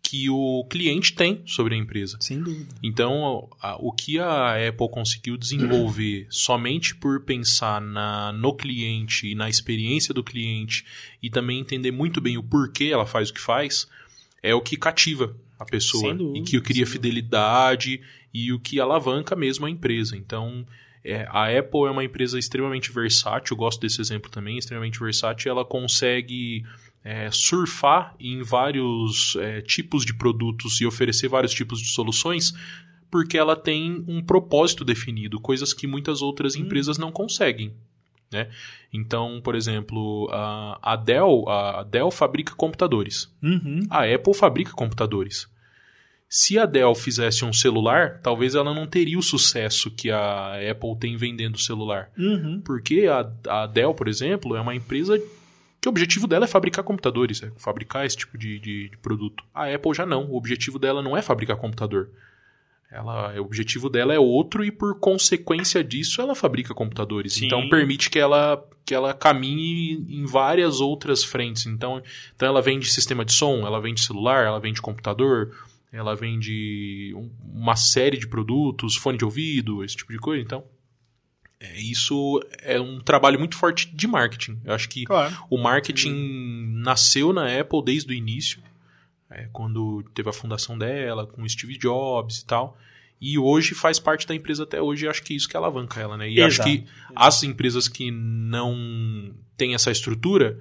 [0.03, 2.19] que o cliente tem sobre a empresa.
[2.21, 2.75] Sem dúvida.
[2.83, 9.35] Então, a, o que a Apple conseguiu desenvolver somente por pensar na, no cliente e
[9.35, 10.85] na experiência do cliente
[11.23, 13.89] e também entender muito bem o porquê ela faz o que faz,
[14.43, 18.01] é o que cativa a pessoa dúvida, e que cria fidelidade
[18.33, 20.17] e o que alavanca mesmo a empresa.
[20.17, 20.67] Então,
[21.05, 25.51] é, a Apple é uma empresa extremamente versátil, eu gosto desse exemplo também, extremamente versátil,
[25.51, 26.65] ela consegue
[27.05, 32.55] é, surfar em vários é, tipos de produtos e oferecer vários tipos de soluções
[33.15, 36.63] porque ela tem um propósito definido, coisas que muitas outras hum.
[36.63, 37.73] empresas não conseguem.
[38.35, 38.49] Né?
[38.93, 43.33] Então, por exemplo, a Dell, a Dell fabrica computadores.
[43.41, 43.87] Uhum.
[43.89, 45.49] A Apple fabrica computadores.
[46.29, 50.99] Se a Dell fizesse um celular, talvez ela não teria o sucesso que a Apple
[50.99, 52.11] tem vendendo celular.
[52.19, 52.61] Uhum.
[52.65, 53.31] Porque a,
[53.63, 55.17] a Dell, por exemplo, é uma empresa
[55.81, 59.45] que o objetivo dela é fabricar computadores, é fabricar esse tipo de, de, de produto.
[59.55, 60.25] A Apple já não.
[60.25, 62.11] O objetivo dela não é fabricar computador.
[62.95, 67.35] Ela, o objetivo dela é outro e por consequência disso ela fabrica computadores.
[67.35, 67.47] Sim.
[67.47, 71.67] Então permite que ela que ela caminhe em várias outras frentes.
[71.67, 72.01] Então,
[72.37, 75.53] então ela vende sistema de som, ela vende celular, ela vende computador,
[75.91, 80.43] ela vende um, uma série de produtos, fone de ouvido, esse tipo de coisa.
[80.43, 80.63] Então,
[81.59, 84.61] é, isso é um trabalho muito forte de marketing.
[84.65, 85.35] Eu acho que claro.
[85.51, 88.63] o marketing nasceu na Apple desde o início
[89.35, 92.77] é, quando teve a fundação dela, com Steve Jobs e tal.
[93.21, 96.01] E hoje faz parte da empresa até hoje, e acho que é isso que alavanca
[96.01, 96.29] ela, né?
[96.29, 96.47] E Exato.
[96.47, 97.13] acho que Exato.
[97.15, 100.61] as empresas que não têm essa estrutura,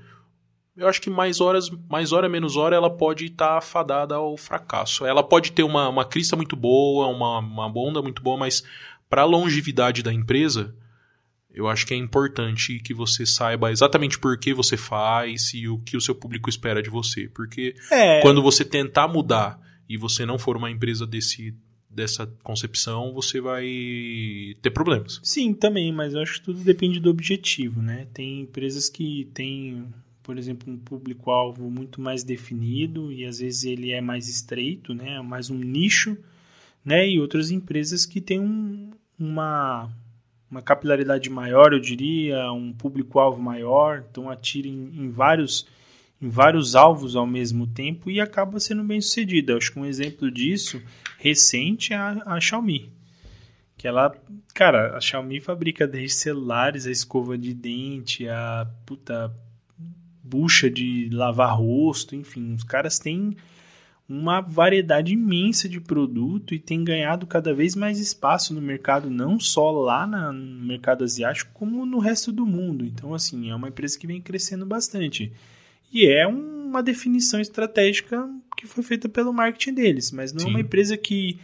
[0.76, 4.36] eu acho que mais horas, mais hora menos hora, ela pode estar tá fadada ao
[4.38, 5.06] fracasso.
[5.06, 8.64] Ela pode ter uma, uma crista muito boa, uma, uma onda muito boa, mas
[9.10, 10.76] para a longevidade da empresa,
[11.54, 15.78] eu acho que é importante que você saiba exatamente por que você faz e o
[15.78, 17.30] que o seu público espera de você.
[17.30, 18.22] Porque é.
[18.22, 21.56] quando você tentar mudar e você não for uma empresa desse,
[21.88, 23.66] dessa concepção, você vai
[24.64, 25.20] ter problemas.
[25.22, 28.08] Sim, também, mas eu acho que tudo depende do objetivo, né?
[28.12, 29.86] Tem empresas que têm,
[30.24, 35.22] por exemplo, um público-alvo muito mais definido e às vezes ele é mais estreito, né?
[35.22, 36.18] Mais um nicho,
[36.84, 37.08] né?
[37.08, 38.90] E outras empresas que têm um,
[39.20, 39.92] uma
[40.54, 45.66] uma capilaridade maior, eu diria, um público-alvo maior, então atira em, em, vários,
[46.22, 49.58] em vários alvos ao mesmo tempo e acaba sendo bem sucedida.
[49.58, 50.80] Acho que um exemplo disso
[51.18, 52.92] recente é a, a Xiaomi.
[53.76, 54.16] Que ela,
[54.54, 59.36] cara, a Xiaomi fabrica desde celulares, a escova de dente, a puta
[60.24, 63.36] bucha de lavar rosto, enfim, os caras têm
[64.08, 69.40] uma variedade imensa de produto e tem ganhado cada vez mais espaço no mercado, não
[69.40, 72.86] só lá na, no mercado asiático, como no resto do mundo.
[72.86, 75.32] Então, assim, é uma empresa que vem crescendo bastante.
[75.92, 80.48] E é uma definição estratégica que foi feita pelo marketing deles, mas não Sim.
[80.48, 81.40] é uma empresa que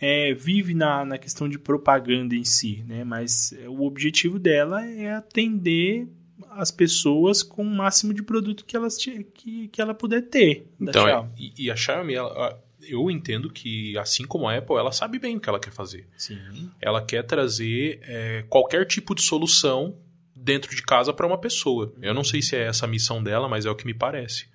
[0.00, 3.04] é, vive na, na questão de propaganda em si, né?
[3.04, 6.08] Mas o objetivo dela é atender
[6.56, 10.66] as pessoas com o máximo de produto que, elas que, que ela puder ter.
[10.80, 15.18] Então, e, e, a Xiaomi, ela, eu entendo que, assim como a Apple, ela sabe
[15.18, 16.06] bem o que ela quer fazer.
[16.16, 16.70] Sim.
[16.80, 19.96] Ela quer trazer é, qualquer tipo de solução
[20.34, 21.92] dentro de casa para uma pessoa.
[22.00, 24.46] Eu não sei se é essa a missão dela, mas é o que me parece.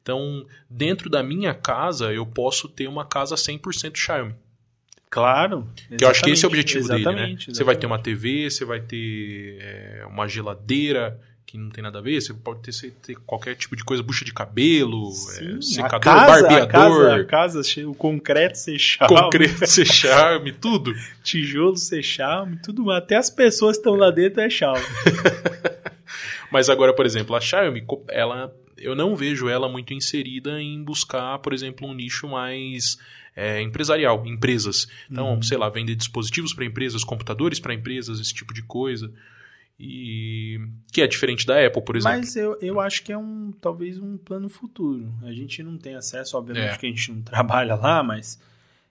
[0.00, 4.34] Então, dentro da minha casa, eu posso ter uma casa 100% Xiaomi.
[5.08, 5.68] Claro.
[5.96, 7.10] Que eu acho que esse é o objetivo dele, né?
[7.10, 7.54] Exatamente.
[7.54, 11.98] Você vai ter uma TV, você vai ter é, uma geladeira, que não tem nada
[11.98, 16.00] a ver, você pode ter, ter qualquer tipo de coisa, bucha de cabelo, é, secador,
[16.00, 16.62] casa, barbeador.
[16.62, 19.16] A casa, a casa, o concreto ser charme.
[19.16, 20.94] Concreto ser charme, tudo.
[21.22, 22.90] Tijolo ser charme, tudo.
[22.90, 24.84] Até as pessoas que estão lá dentro é charme.
[26.50, 31.38] Mas agora, por exemplo, a Xiaomi, ela, eu não vejo ela muito inserida em buscar,
[31.38, 32.98] por exemplo, um nicho mais
[33.34, 34.86] é, empresarial, empresas.
[35.10, 35.42] Então, uhum.
[35.42, 39.10] sei lá, vender dispositivos para empresas, computadores para empresas, esse tipo de coisa.
[39.84, 40.60] E
[40.92, 42.18] que é diferente da Apple, por exemplo.
[42.18, 45.12] Mas eu, eu acho que é um talvez um plano futuro.
[45.22, 46.76] A gente não tem acesso, obviamente, é.
[46.76, 48.38] que a gente não trabalha lá, mas.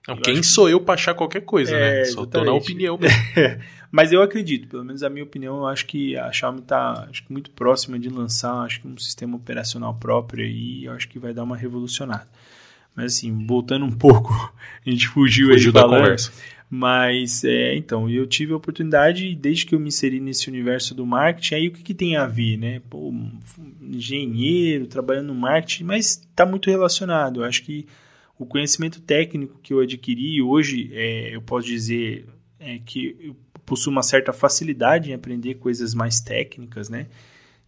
[0.06, 0.72] Não, quem sou que...
[0.72, 1.78] eu para achar qualquer coisa, né?
[1.78, 2.04] é, né?
[2.06, 3.16] Só tô na opinião mesmo.
[3.90, 7.50] mas eu acredito, pelo menos a minha opinião, eu acho que a Xiaomi está muito
[7.52, 11.44] próxima de lançar acho que um sistema operacional próprio aí, eu acho que vai dar
[11.44, 12.28] uma revolucionada.
[12.94, 14.32] Mas assim, voltando um pouco,
[14.84, 16.32] a gente fugiu, fugiu aí da falando, conversa.
[16.74, 21.04] Mas, é, então, eu tive a oportunidade, desde que eu me inseri nesse universo do
[21.04, 22.80] marketing, aí o que, que tem a ver, né?
[22.88, 23.12] Pô,
[23.78, 27.40] engenheiro, trabalhando no marketing, mas está muito relacionado.
[27.40, 27.86] Eu acho que
[28.38, 32.24] o conhecimento técnico que eu adquiri hoje, é, eu posso dizer
[32.58, 37.06] é, que eu possuo uma certa facilidade em aprender coisas mais técnicas, né?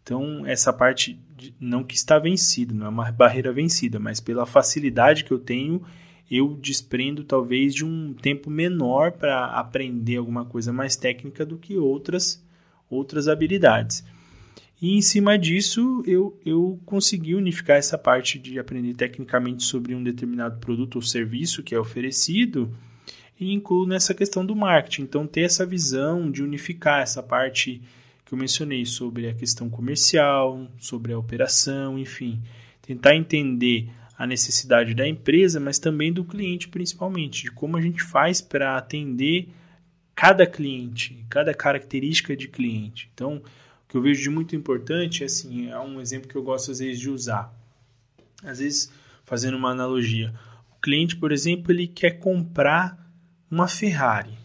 [0.03, 4.47] Então, essa parte, de, não que está vencido, não é uma barreira vencida, mas pela
[4.47, 5.83] facilidade que eu tenho
[6.31, 11.77] eu desprendo talvez de um tempo menor para aprender alguma coisa mais técnica do que
[11.77, 12.43] outras
[12.91, 14.05] outras habilidades.
[14.81, 20.03] E em cima disso, eu, eu consegui unificar essa parte de aprender tecnicamente sobre um
[20.03, 22.71] determinado produto ou serviço que é oferecido
[23.39, 25.03] e incluo nessa questão do marketing.
[25.03, 27.81] Então, ter essa visão de unificar essa parte
[28.25, 32.43] que eu mencionei sobre a questão comercial, sobre a operação, enfim,
[32.83, 38.03] tentar entender a necessidade da empresa, mas também do cliente principalmente, de como a gente
[38.03, 39.49] faz para atender
[40.15, 43.11] cada cliente, cada característica de cliente.
[43.13, 46.71] Então, o que eu vejo de muito importante assim, é um exemplo que eu gosto
[46.71, 47.53] às vezes de usar.
[48.43, 48.93] Às vezes,
[49.25, 50.33] fazendo uma analogia,
[50.77, 53.05] o cliente, por exemplo, ele quer comprar
[53.51, 54.39] uma Ferrari.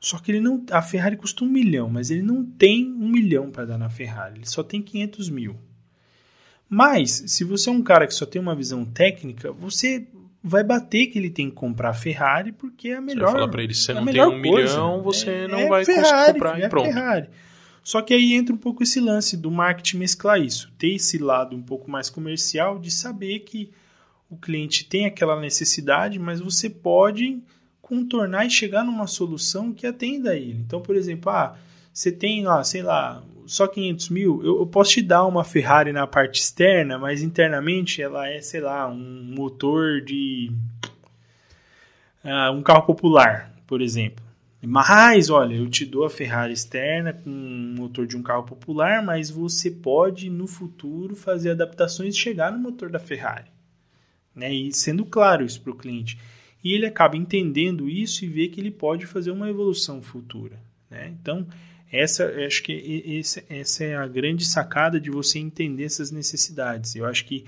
[0.00, 3.50] Só que ele não, a Ferrari custa um milhão, mas ele não tem um milhão
[3.50, 5.56] para dar na Ferrari, ele só tem 500 mil.
[6.74, 10.06] Mas, se você é um cara que só tem uma visão técnica, você
[10.42, 13.26] vai bater que ele tem que comprar a Ferrari porque é a melhor.
[13.26, 14.72] Você vai falar para ele, você é não tem um coisa.
[14.72, 16.86] milhão, você é, não é vai Ferrari, conseguir comprar é e pronto.
[16.86, 17.28] Ferrari.
[17.84, 21.54] Só que aí entra um pouco esse lance do marketing mesclar isso, ter esse lado
[21.54, 23.70] um pouco mais comercial de saber que
[24.30, 27.38] o cliente tem aquela necessidade, mas você pode
[27.82, 30.64] contornar e chegar numa solução que atenda a ele.
[30.66, 31.54] Então, por exemplo, ah,
[31.92, 35.92] você tem lá, sei lá, só 500 mil, eu, eu, posso te dar uma Ferrari
[35.92, 40.52] na parte externa, mas internamente ela é, sei lá, um motor de.
[42.24, 44.24] Uh, um carro popular, por exemplo.
[44.64, 49.02] Mas, olha, eu te dou a Ferrari externa com um motor de um carro popular,
[49.02, 53.50] mas você pode no futuro fazer adaptações e chegar no motor da Ferrari.
[54.32, 54.54] Né?
[54.54, 56.16] E sendo claro isso para o cliente.
[56.62, 60.60] E ele acaba entendendo isso e vê que ele pode fazer uma evolução futura.
[60.88, 61.12] Né?
[61.20, 61.44] Então,
[61.92, 66.96] essa, acho que esse, essa é a grande sacada de você entender essas necessidades.
[66.96, 67.44] Eu acho que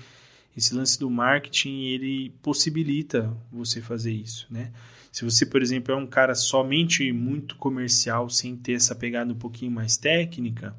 [0.55, 4.71] esse lance do marketing ele possibilita você fazer isso, né?
[5.11, 9.37] Se você, por exemplo, é um cara somente muito comercial, sem ter essa pegada um
[9.37, 10.75] pouquinho mais técnica,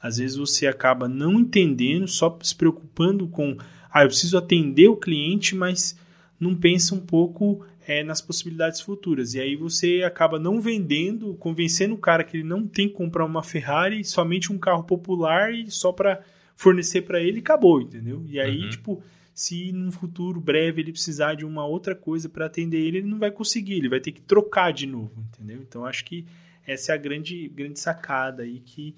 [0.00, 3.56] às vezes você acaba não entendendo, só se preocupando com,
[3.92, 5.96] ah, eu preciso atender o cliente, mas
[6.40, 9.34] não pensa um pouco é, nas possibilidades futuras.
[9.34, 13.24] E aí você acaba não vendendo, convencendo o cara que ele não tem que comprar
[13.24, 16.20] uma Ferrari, somente um carro popular e só para
[16.56, 18.24] fornecer para ele, acabou, entendeu?
[18.28, 18.70] E aí, uhum.
[18.70, 19.02] tipo,
[19.34, 23.18] se num futuro breve ele precisar de uma outra coisa para atender ele, ele não
[23.18, 25.60] vai conseguir, ele vai ter que trocar de novo, entendeu?
[25.60, 26.24] Então acho que
[26.66, 28.94] essa é a grande, grande sacada aí que,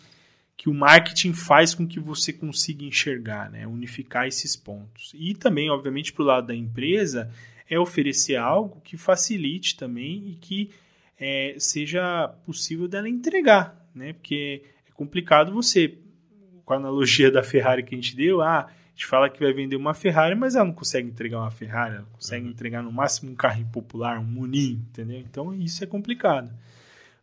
[0.56, 3.66] que o marketing faz com que você consiga enxergar, né?
[3.66, 5.12] unificar esses pontos.
[5.14, 7.32] E também, obviamente, para o lado da empresa,
[7.68, 10.70] é oferecer algo que facilite também e que
[11.18, 14.12] é, seja possível dela entregar, né?
[14.12, 15.98] Porque é complicado você,
[16.64, 19.52] com a analogia da Ferrari que a gente deu, ah, a gente fala que vai
[19.52, 22.50] vender uma Ferrari, mas ela não consegue entregar uma Ferrari, ela consegue uhum.
[22.50, 25.18] entregar no máximo um carro popular, um Muninho, entendeu?
[25.18, 26.50] Então isso é complicado.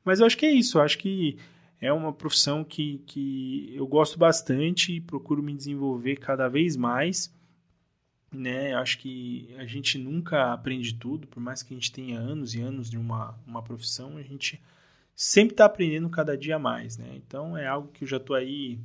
[0.04, 1.38] Mas eu acho que é isso, eu acho que
[1.80, 7.34] é uma profissão que, que eu gosto bastante e procuro me desenvolver cada vez mais.
[8.34, 8.74] Né?
[8.74, 12.62] Acho que a gente nunca aprende tudo, por mais que a gente tenha anos e
[12.62, 14.62] anos de uma, uma profissão, a gente
[15.16, 16.98] sempre está aprendendo cada dia mais.
[16.98, 17.14] Né?
[17.16, 18.80] Então é algo que eu já estou aí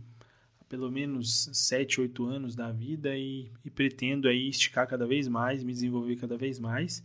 [0.61, 5.26] há pelo menos 7, 8 anos da vida e, e, pretendo aí esticar cada vez
[5.26, 7.02] mais, me desenvolver cada vez mais.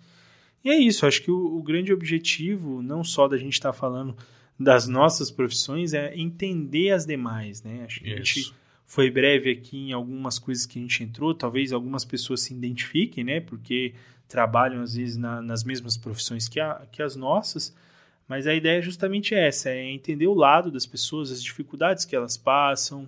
[0.63, 3.77] E é isso, acho que o, o grande objetivo, não só da gente estar tá
[3.77, 4.15] falando
[4.60, 7.84] das nossas profissões é entender as demais, né?
[7.86, 8.13] Acho que Isso.
[8.13, 8.53] a gente
[8.86, 13.24] foi breve aqui em algumas coisas que a gente entrou, talvez algumas pessoas se identifiquem,
[13.24, 13.39] né?
[13.39, 13.93] Porque
[14.28, 17.76] trabalham às vezes na, nas mesmas profissões que, a, que as nossas,
[18.28, 22.15] mas a ideia é justamente essa, é entender o lado das pessoas, as dificuldades que
[22.15, 23.08] elas passam,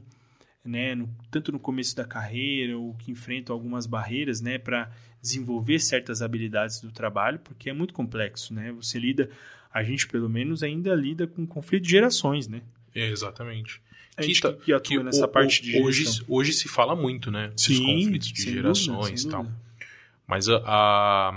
[0.64, 0.96] né?
[0.96, 4.58] No, tanto no começo da carreira ou que enfrentam algumas barreiras, né?
[4.58, 8.72] Para desenvolver certas habilidades do trabalho, porque é muito complexo, né?
[8.74, 9.30] Você lida
[9.74, 12.62] a gente, pelo menos, ainda lida com conflito de gerações, né?
[12.94, 13.82] É, exatamente.
[14.18, 16.26] A gente que, atua que nessa o, parte de hoje, geração.
[16.30, 17.50] hoje se fala muito, né?
[17.50, 19.46] Dos Sim, conflitos de gerações e tal.
[20.28, 21.34] Mas a, a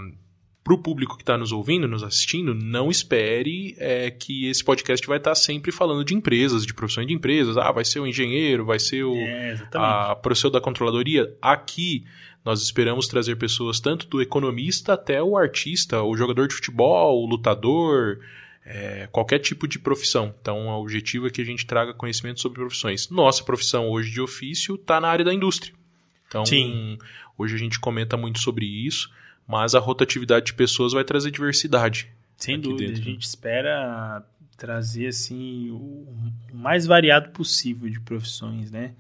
[0.69, 5.07] para o público que está nos ouvindo, nos assistindo, não espere é, que esse podcast
[5.07, 7.57] vai estar tá sempre falando de empresas, de profissões de empresas.
[7.57, 11.35] Ah, vai ser o engenheiro, vai ser o é, a professor da controladoria.
[11.41, 12.05] Aqui
[12.45, 17.27] nós esperamos trazer pessoas tanto do economista até o artista, o jogador de futebol, o
[17.27, 18.19] lutador,
[18.71, 20.35] é, qualquer tipo de profissão.
[20.41, 23.09] Então, o objetivo é que a gente traga conhecimento sobre profissões.
[23.09, 25.73] Nossa profissão hoje de ofício está na área da indústria.
[26.27, 26.99] Então, Sim.
[27.39, 29.11] hoje a gente comenta muito sobre isso,
[29.47, 32.13] mas a rotatividade de pessoas vai trazer diversidade.
[32.37, 33.01] Sem dúvida, dentro.
[33.01, 34.23] a gente espera
[34.59, 36.07] trazer assim o
[36.53, 38.93] mais variado possível de profissões, né?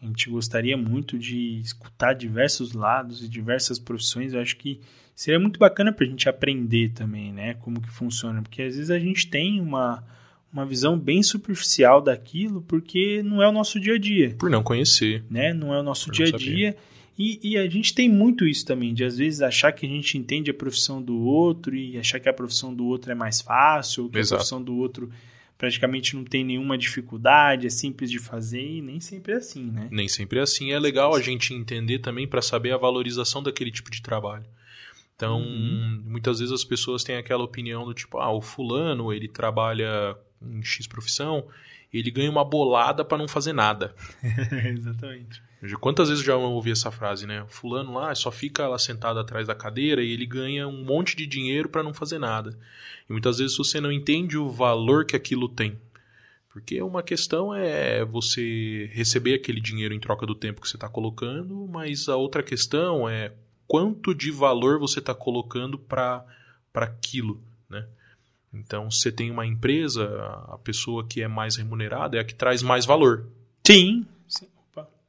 [0.00, 4.34] A gente gostaria muito de escutar diversos lados e diversas profissões.
[4.34, 4.80] Eu acho que
[5.14, 7.54] seria muito bacana para a gente aprender também, né?
[7.54, 8.42] Como que funciona.
[8.42, 10.02] Porque às vezes a gente tem uma,
[10.52, 14.34] uma visão bem superficial daquilo porque não é o nosso dia a dia.
[14.38, 15.24] Por não conhecer.
[15.30, 15.52] Né?
[15.52, 16.76] Não é o nosso dia a dia.
[17.16, 20.18] E, e, a gente tem muito isso também, de às vezes achar que a gente
[20.18, 24.04] entende a profissão do outro e achar que a profissão do outro é mais fácil,
[24.04, 24.34] ou que Exato.
[24.34, 25.08] a profissão do outro
[25.56, 29.86] praticamente não tem nenhuma dificuldade, é simples de fazer e nem sempre é assim, né?
[29.92, 30.72] Nem sempre é assim.
[30.72, 34.44] É legal a gente entender também para saber a valorização daquele tipo de trabalho.
[35.16, 36.02] Então, uhum.
[36.06, 40.62] muitas vezes as pessoas têm aquela opinião do tipo, ah, o fulano, ele trabalha em
[40.62, 41.46] X profissão,
[41.92, 43.94] ele ganha uma bolada para não fazer nada.
[44.76, 45.42] Exatamente.
[45.80, 47.42] Quantas vezes já ouvi essa frase, né?
[47.42, 51.16] O fulano lá só fica lá sentado atrás da cadeira e ele ganha um monte
[51.16, 52.58] de dinheiro para não fazer nada.
[53.08, 55.78] E muitas vezes você não entende o valor que aquilo tem.
[56.52, 60.88] Porque uma questão é você receber aquele dinheiro em troca do tempo que você está
[60.88, 63.32] colocando, mas a outra questão é
[63.66, 66.24] quanto de valor você está colocando para
[66.74, 67.86] aquilo, né?
[68.52, 70.04] Então, você tem uma empresa,
[70.48, 73.26] a pessoa que é mais remunerada é a que traz mais valor.
[73.66, 74.06] Sim,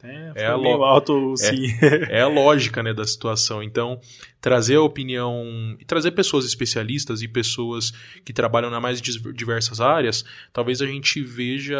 [0.06, 1.66] é, é, a alto, é, sim.
[1.82, 3.64] É, é, a lógica né, da situação.
[3.64, 4.00] Então,
[4.40, 7.92] trazer a opinião e trazer pessoas especialistas e pessoas
[8.24, 11.80] que trabalham na mais diversas áreas, talvez a gente veja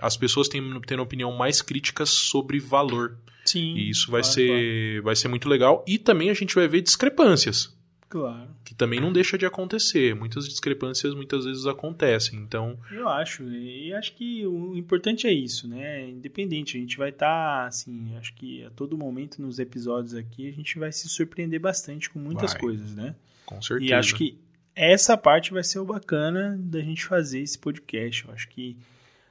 [0.00, 3.18] as pessoas tendo, tendo opinião mais críticas sobre valor.
[3.50, 3.74] Sim.
[3.74, 5.02] E isso vai, claro, ser, claro.
[5.04, 5.84] vai ser muito legal.
[5.86, 7.74] E também a gente vai ver discrepâncias.
[8.08, 8.48] Claro.
[8.64, 10.16] Que também não deixa de acontecer.
[10.16, 12.40] Muitas discrepâncias muitas vezes acontecem.
[12.40, 12.76] Então.
[12.90, 13.44] Eu acho.
[13.44, 16.08] E acho que o importante é isso, né?
[16.08, 17.26] Independente, a gente vai estar,
[17.62, 21.60] tá, assim, acho que a todo momento nos episódios aqui a gente vai se surpreender
[21.60, 22.60] bastante com muitas vai.
[22.60, 23.14] coisas, né?
[23.46, 23.90] Com certeza.
[23.90, 24.36] E acho que
[24.74, 28.24] essa parte vai ser o bacana da gente fazer esse podcast.
[28.26, 28.76] Eu acho que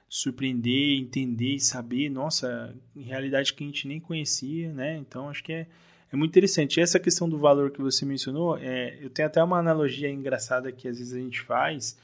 [0.10, 4.98] surpreender, entender e saber, nossa, em realidade que a gente nem conhecia, né?
[4.98, 5.68] Então acho que é
[6.12, 6.78] é muito interessante.
[6.78, 10.72] E essa questão do valor que você mencionou, é, eu tenho até uma analogia engraçada
[10.72, 11.98] que às vezes a gente faz,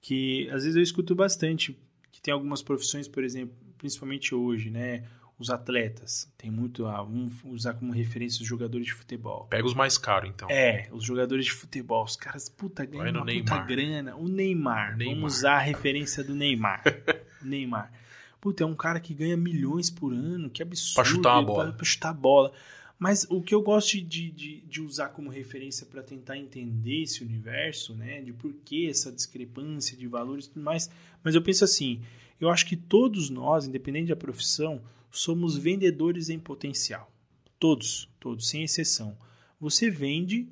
[0.00, 1.76] que às vezes eu escuto bastante,
[2.10, 5.04] que tem algumas profissões, por exemplo, principalmente hoje, né?
[5.38, 9.48] Os atletas, tem muito, ah, vamos usar como referência os jogadores de futebol.
[9.50, 10.48] Pega os mais caros, então.
[10.48, 14.14] É, os jogadores de futebol, os caras, puta, ganham uma puta grana.
[14.14, 16.84] O Neymar, Neymar, vamos usar a referência do Neymar.
[17.44, 17.92] Neymar.
[18.40, 20.94] Puta, é um cara que ganha milhões por ano, que absurdo.
[20.94, 21.64] Pra chutar a bola.
[21.64, 22.52] Pra, pra chutar a bola.
[22.98, 27.24] Mas o que eu gosto de, de, de usar como referência para tentar entender esse
[27.24, 30.88] universo, né, de por que essa discrepância de valores e tudo mais,
[31.22, 32.00] mas eu penso assim,
[32.40, 34.80] eu acho que todos nós, independente da profissão,
[35.10, 37.12] somos vendedores em potencial.
[37.58, 39.16] Todos, todos, sem exceção.
[39.60, 40.48] Você vende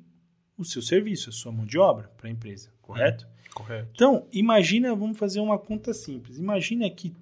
[0.57, 3.27] o seu serviço, a sua mão de obra para a empresa, correto?
[3.53, 3.89] Correto.
[3.93, 6.37] Então, imagina, vamos fazer uma conta simples.
[6.37, 7.13] Imagina que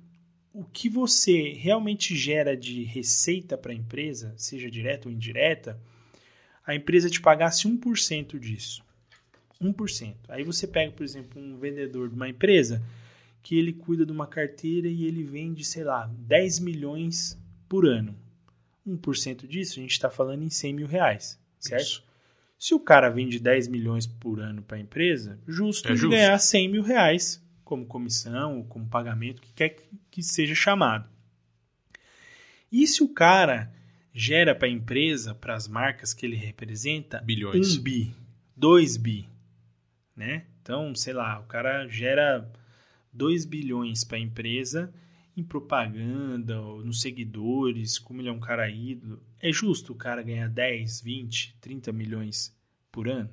[0.54, 5.80] o que você realmente gera de receita para a empresa, seja direta ou indireta,
[6.66, 8.84] a empresa te pagasse 1% disso.
[9.62, 10.16] 1%.
[10.30, 12.82] Aí você pega, por exemplo, um vendedor de uma empresa
[13.42, 18.16] que ele cuida de uma carteira e ele vende, sei lá, 10 milhões por ano.
[18.88, 21.84] 1% disso, a gente está falando em 100 mil reais, certo?
[21.84, 22.09] Isso.
[22.60, 26.10] Se o cara vende 10 milhões por ano para a empresa, justo é justo.
[26.10, 29.78] ganhar 100 mil reais como comissão, ou como pagamento, que quer
[30.12, 31.08] que seja chamado.
[32.70, 33.72] E se o cara
[34.14, 38.14] gera para a empresa, para as marcas que ele representa, bilhões, um bi,
[38.56, 39.30] dois bi,
[40.16, 40.46] né?
[40.62, 42.52] Então, sei lá, o cara gera
[43.14, 44.94] 2 bilhões para a empresa
[45.40, 49.24] em propaganda, nos seguidores, como ele é um cara ídolo.
[49.40, 52.56] É justo o cara ganhar 10, 20, 30 milhões
[52.92, 53.30] por ano?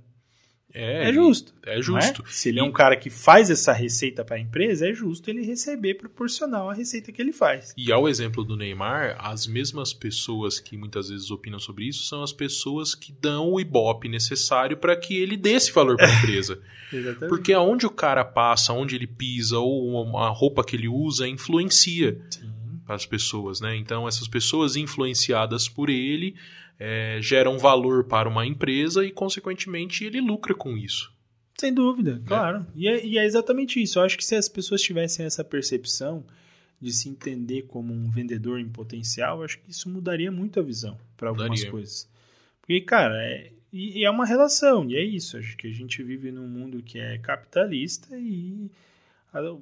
[0.73, 1.55] É, é justo.
[1.65, 2.23] É justo.
[2.27, 2.31] É?
[2.31, 5.43] Se ele é um cara que faz essa receita para a empresa, é justo ele
[5.43, 7.73] receber proporcional à receita que ele faz.
[7.77, 12.23] E ao exemplo do Neymar, as mesmas pessoas que muitas vezes opinam sobre isso são
[12.23, 16.13] as pessoas que dão o ibope necessário para que ele dê esse valor para a
[16.19, 16.61] empresa.
[16.93, 17.29] Exatamente.
[17.29, 22.21] Porque aonde o cara passa, onde ele pisa ou a roupa que ele usa influencia
[22.87, 23.77] para as pessoas, né?
[23.77, 26.37] Então essas pessoas influenciadas por ele
[26.79, 31.13] é, geram valor para uma empresa e, consequentemente, ele lucra com isso.
[31.59, 32.29] Sem dúvida, é.
[32.29, 32.67] claro.
[32.75, 33.99] E é, e é exatamente isso.
[33.99, 36.25] Eu acho que se as pessoas tivessem essa percepção
[36.81, 40.99] de se entender como um vendedor em potencial, acho que isso mudaria muito a visão
[41.17, 41.71] para algumas mudaria.
[41.71, 42.09] coisas.
[42.61, 45.39] Porque, cara, é, e, é uma relação, e é isso.
[45.39, 48.71] Acho que a gente vive num mundo que é capitalista e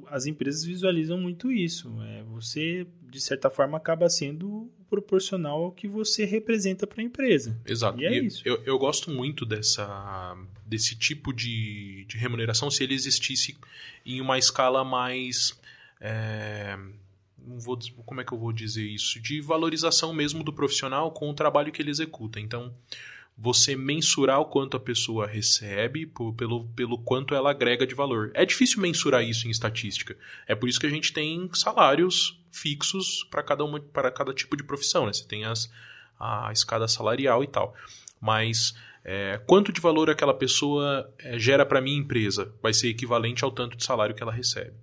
[0.08, 1.90] as empresas visualizam muito isso.
[2.02, 7.58] É, você, de certa forma, acaba sendo proporcional ao que você representa para a empresa.
[7.66, 8.00] Exato.
[8.00, 8.42] E é e isso.
[8.44, 13.56] Eu, eu gosto muito dessa, desse tipo de, de remuneração se ele existisse
[14.06, 15.58] em uma escala mais.
[16.00, 16.78] É,
[17.38, 19.20] vou, como é que eu vou dizer isso?
[19.20, 22.38] De valorização mesmo do profissional com o trabalho que ele executa.
[22.40, 22.74] Então,
[23.36, 28.30] você mensurar o quanto a pessoa recebe por, pelo, pelo quanto ela agrega de valor.
[28.32, 30.16] É difícil mensurar isso em estatística.
[30.46, 34.56] É por isso que a gente tem salários fixos para cada, uma, para cada tipo
[34.56, 35.06] de profissão.
[35.06, 35.12] Né?
[35.12, 35.70] Você tem as,
[36.18, 37.74] a escada salarial e tal.
[38.20, 38.74] Mas
[39.04, 43.50] é, quanto de valor aquela pessoa é, gera para minha empresa vai ser equivalente ao
[43.50, 44.74] tanto de salário que ela recebe.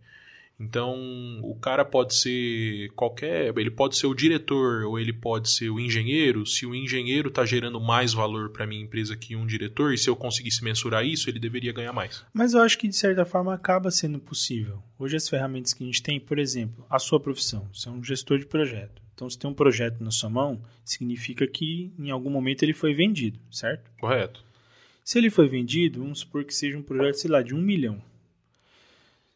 [0.60, 5.72] Então, o cara pode ser qualquer, ele pode ser o diretor ou ele pode ser
[5.72, 6.46] o engenheiro.
[6.46, 10.08] Se o engenheiro está gerando mais valor para minha empresa que um diretor, e se
[10.08, 12.24] eu conseguisse mensurar isso, ele deveria ganhar mais.
[12.32, 14.84] Mas eu acho que de certa forma acaba sendo possível.
[15.00, 18.04] Hoje as ferramentas que a gente tem, por exemplo, a sua profissão, você é um
[18.04, 19.02] gestor de projeto.
[19.16, 22.94] Então, se tem um projeto na sua mão, significa que em algum momento ele foi
[22.94, 23.92] vendido, certo?
[24.00, 24.44] Correto.
[25.04, 28.02] Se ele foi vendido, vamos supor que seja um projeto, sei lá, de um milhão.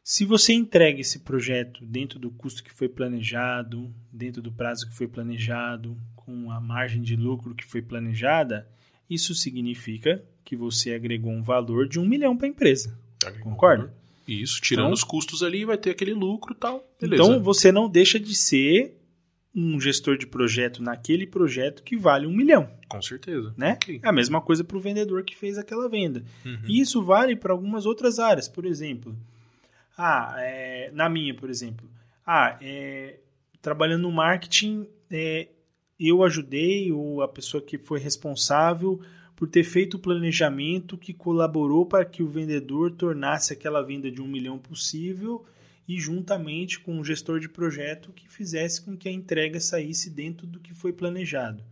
[0.07, 4.95] Se você entrega esse projeto dentro do custo que foi planejado, dentro do prazo que
[4.95, 8.67] foi planejado, com a margem de lucro que foi planejada,
[9.09, 12.95] isso significa que você agregou um valor de um milhão para a empresa.
[13.41, 13.91] Concorda?
[14.27, 16.87] Isso, tirando então, os custos ali, vai ter aquele lucro e tal.
[17.01, 17.23] Beleza.
[17.23, 19.01] Então você não deixa de ser
[19.55, 22.69] um gestor de projeto naquele projeto que vale um milhão.
[22.87, 23.55] Com certeza.
[23.57, 23.71] Né?
[23.81, 24.01] Okay.
[24.03, 26.23] É a mesma coisa para o vendedor que fez aquela venda.
[26.45, 26.59] Uhum.
[26.67, 28.47] E isso vale para algumas outras áreas.
[28.47, 29.17] Por exemplo,
[29.97, 31.89] ah, é, na minha, por exemplo.
[32.25, 33.19] Ah, é,
[33.61, 35.47] trabalhando no marketing, é,
[35.99, 38.99] eu ajudei ou a pessoa que foi responsável
[39.35, 44.21] por ter feito o planejamento que colaborou para que o vendedor tornasse aquela venda de
[44.21, 45.45] um milhão possível
[45.87, 50.47] e juntamente com o gestor de projeto que fizesse com que a entrega saísse dentro
[50.47, 51.63] do que foi planejado.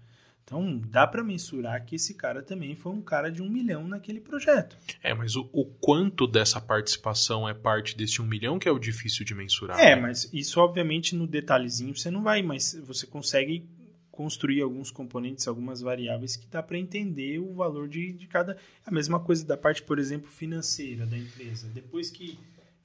[0.43, 4.19] Então, dá para mensurar que esse cara também foi um cara de um milhão naquele
[4.19, 4.77] projeto.
[5.01, 8.77] É, mas o, o quanto dessa participação é parte desse um milhão que é o
[8.77, 9.79] difícil de mensurar.
[9.79, 10.01] É, né?
[10.01, 13.65] mas isso, obviamente, no detalhezinho você não vai, mas você consegue
[14.11, 18.57] construir alguns componentes, algumas variáveis que dá para entender o valor de, de cada.
[18.85, 21.67] A mesma coisa da parte, por exemplo, financeira da empresa.
[21.73, 22.37] Depois que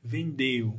[0.02, 0.74] vendeu,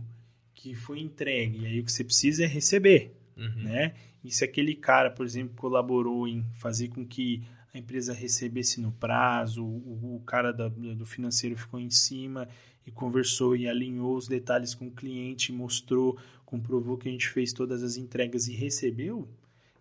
[0.56, 3.14] que foi entregue, aí o que você precisa é receber.
[3.38, 3.64] Uhum.
[3.64, 3.94] Né?
[4.24, 7.42] E se aquele cara, por exemplo, colaborou em fazer com que
[7.74, 12.48] a empresa recebesse no prazo, o, o cara da, do financeiro ficou em cima
[12.86, 17.54] e conversou e alinhou os detalhes com o cliente, mostrou, comprovou que a gente fez
[17.54, 19.28] todas as entregas e recebeu,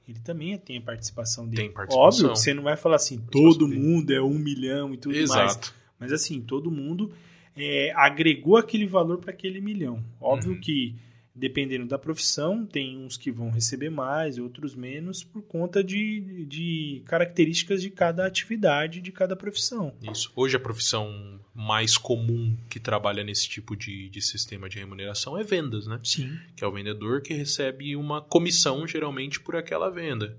[0.06, 1.62] ele também tem a participação dele.
[1.62, 2.06] Tem participação.
[2.06, 5.38] Óbvio que você não vai falar assim, todo mundo é um milhão e tudo Exato.
[5.38, 5.74] mais.
[5.98, 7.12] Mas assim, todo mundo
[7.56, 10.02] é, agregou aquele valor para aquele milhão.
[10.20, 10.60] Óbvio Uhum.
[10.60, 10.94] que,
[11.38, 17.02] dependendo da profissão, tem uns que vão receber mais, outros menos, por conta de, de
[17.06, 19.94] características de cada atividade, de cada profissão.
[20.02, 20.32] Isso.
[20.34, 25.44] Hoje a profissão mais comum que trabalha nesse tipo de, de sistema de remuneração é
[25.44, 26.00] vendas, né?
[26.02, 26.36] Sim.
[26.56, 30.36] Que é o vendedor que recebe uma comissão geralmente por aquela venda.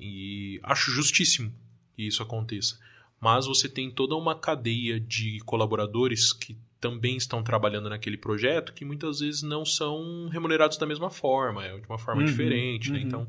[0.00, 1.52] E acho justíssimo
[1.94, 2.78] que isso aconteça.
[3.20, 8.84] Mas você tem toda uma cadeia de colaboradores que também estão trabalhando naquele projeto que
[8.84, 12.98] muitas vezes não são remunerados da mesma forma, é de uma forma Uhum, diferente, né?
[12.98, 13.04] uhum.
[13.06, 13.28] Então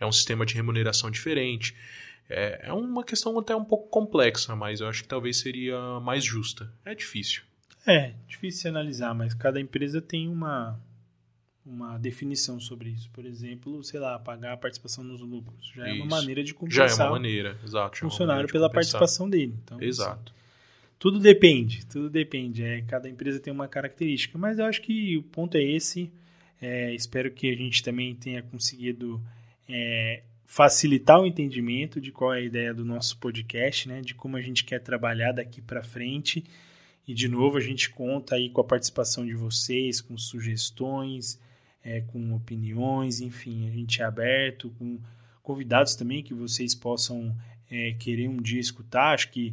[0.00, 1.76] é um sistema de remuneração diferente.
[2.30, 6.24] É, é uma questão até um pouco complexa, mas eu acho que talvez seria mais
[6.24, 6.72] justa.
[6.84, 7.42] É difícil.
[7.86, 10.80] É, difícil analisar, mas cada empresa tem uma,
[11.66, 13.10] uma definição sobre isso.
[13.10, 15.72] Por exemplo, sei lá, pagar a participação nos lucros.
[15.74, 16.08] Já é uma Isso.
[16.08, 17.96] maneira de Já compensar é uma maneira, exato.
[17.98, 19.56] já é o funcionário pela participação dele.
[19.64, 20.32] Então, assim, Exato.
[21.02, 22.62] Tudo depende, tudo depende.
[22.62, 26.12] É, cada empresa tem uma característica, mas eu acho que o ponto é esse.
[26.60, 29.20] É, espero que a gente também tenha conseguido
[29.68, 34.00] é, facilitar o entendimento de qual é a ideia do nosso podcast, né?
[34.00, 36.44] De como a gente quer trabalhar daqui para frente.
[37.04, 41.36] E de novo a gente conta aí com a participação de vocês, com sugestões,
[41.82, 45.00] é, com opiniões, enfim, a gente é aberto, com
[45.42, 47.36] convidados também que vocês possam
[47.68, 49.14] é, querer um dia escutar.
[49.14, 49.52] Acho que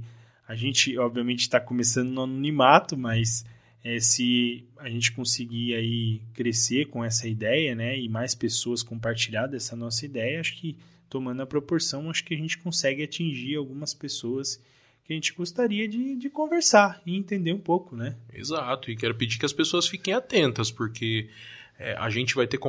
[0.50, 3.46] a gente, obviamente, está começando no anonimato, mas
[3.84, 9.46] é, se a gente conseguir aí crescer com essa ideia, né, e mais pessoas compartilhar
[9.46, 10.76] dessa nossa ideia, acho que
[11.08, 14.60] tomando a proporção, acho que a gente consegue atingir algumas pessoas
[15.06, 18.16] que a gente gostaria de, de conversar e entender um pouco, né?
[18.34, 21.30] Exato, e quero pedir que as pessoas fiquem atentas, porque
[21.80, 22.60] é, a gente vai ter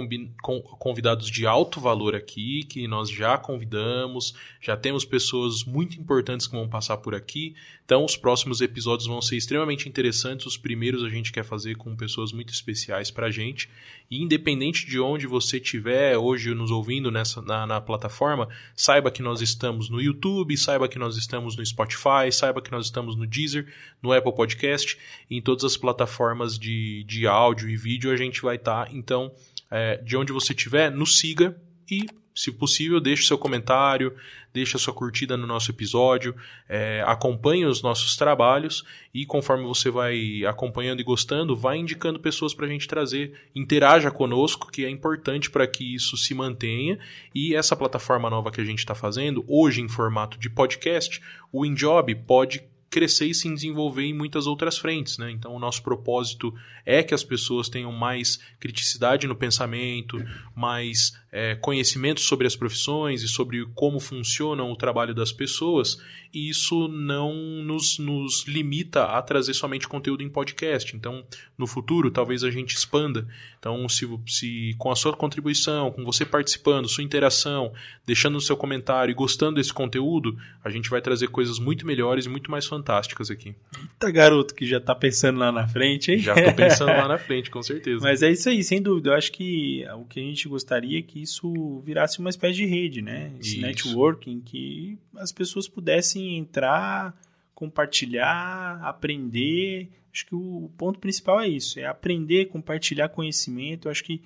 [0.79, 6.55] convidados de alto valor aqui, que nós já convidamos, já temos pessoas muito importantes que
[6.55, 7.57] vão passar por aqui,
[7.91, 11.97] então os próximos episódios vão ser extremamente interessantes, os primeiros a gente quer fazer com
[11.97, 13.69] pessoas muito especiais pra gente,
[14.09, 19.21] e independente de onde você estiver hoje nos ouvindo nessa, na, na plataforma, saiba que
[19.21, 23.27] nós estamos no YouTube, saiba que nós estamos no Spotify, saiba que nós estamos no
[23.27, 23.67] Deezer,
[24.01, 24.97] no Apple Podcast,
[25.29, 28.95] em todas as plataformas de, de áudio e vídeo a gente vai estar.
[28.95, 29.33] Então,
[29.69, 31.61] é, de onde você estiver, nos siga
[31.91, 32.07] e,
[32.41, 34.15] se possível, deixe seu comentário,
[34.53, 36.35] deixe a sua curtida no nosso episódio,
[36.67, 38.83] é, acompanhe os nossos trabalhos
[39.13, 44.11] e conforme você vai acompanhando e gostando, vai indicando pessoas para a gente trazer, interaja
[44.11, 46.99] conosco, que é importante para que isso se mantenha.
[47.35, 51.21] E essa plataforma nova que a gente está fazendo, hoje em formato de podcast,
[51.53, 55.31] o InJob pode crescer e se desenvolver em muitas outras frentes, né?
[55.31, 56.53] Então o nosso propósito
[56.85, 60.19] é que as pessoas tenham mais criticidade no pensamento,
[60.55, 65.99] mais é, conhecimento sobre as profissões e sobre como funciona o trabalho das pessoas,
[66.33, 70.95] e isso não nos, nos limita a trazer somente conteúdo em podcast.
[70.95, 71.25] Então,
[71.59, 73.27] no futuro, talvez a gente expanda.
[73.59, 77.73] Então, se, se com a sua contribuição, com você participando, sua interação,
[78.07, 82.27] deixando o seu comentário e gostando desse conteúdo, a gente vai trazer coisas muito melhores
[82.27, 83.55] e muito mais fantásticas aqui.
[83.77, 86.19] Eita, garoto que já tá pensando lá na frente, hein?
[86.19, 88.03] Já tô pensando lá na frente, com certeza.
[88.03, 89.11] Mas é isso aí, sem dúvida.
[89.11, 92.67] Eu acho que o que a gente gostaria é que isso virasse uma espécie de
[92.67, 93.33] rede, né?
[93.39, 93.61] Esse Isso.
[93.61, 97.15] networking, que as pessoas pudessem entrar,
[97.55, 99.91] compartilhar, aprender.
[100.13, 103.87] Acho que o ponto principal é isso, é aprender, compartilhar conhecimento.
[103.87, 104.23] Eu acho que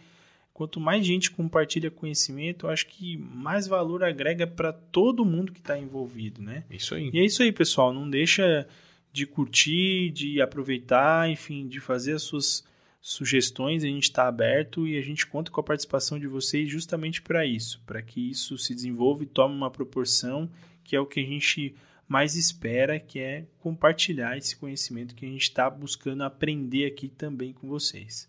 [0.53, 5.59] quanto mais gente compartilha conhecimento, eu acho que mais valor agrega para todo mundo que
[5.59, 6.65] está envolvido, né?
[6.71, 7.11] Isso aí.
[7.13, 7.93] E é isso aí, pessoal.
[7.93, 8.67] Não deixa
[9.13, 12.65] de curtir, de aproveitar, enfim, de fazer as suas
[13.05, 13.85] sugestões.
[13.85, 17.45] A gente está aberto e a gente conta com a participação de vocês justamente para
[17.45, 20.51] isso, para que isso se desenvolva e tome uma proporção
[20.83, 21.75] que é o que a gente
[22.09, 27.53] mais espera, que é compartilhar esse conhecimento que a gente está buscando aprender aqui também
[27.53, 28.27] com vocês.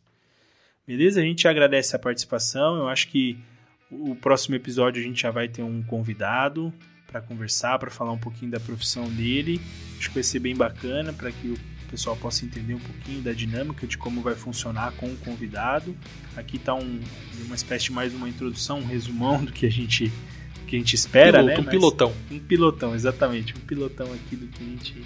[0.86, 1.22] Beleza?
[1.22, 2.76] A gente agradece a participação.
[2.76, 3.38] Eu acho que
[3.90, 6.74] o próximo episódio a gente já vai ter um convidado
[7.08, 9.60] para conversar, para falar um pouquinho da profissão dele.
[9.98, 13.32] Acho que vai ser bem bacana para que o pessoal possa entender um pouquinho da
[13.32, 15.96] dinâmica de como vai funcionar com o convidado.
[16.36, 17.00] Aqui está um,
[17.46, 20.12] uma espécie de mais uma introdução, um resumão do que a gente,
[20.68, 21.54] que a gente espera, Piloto, né?
[21.60, 22.14] um Mas- pilotão.
[22.32, 23.54] um pilotão, exatamente.
[23.56, 25.04] Um pilotão aqui do que a gente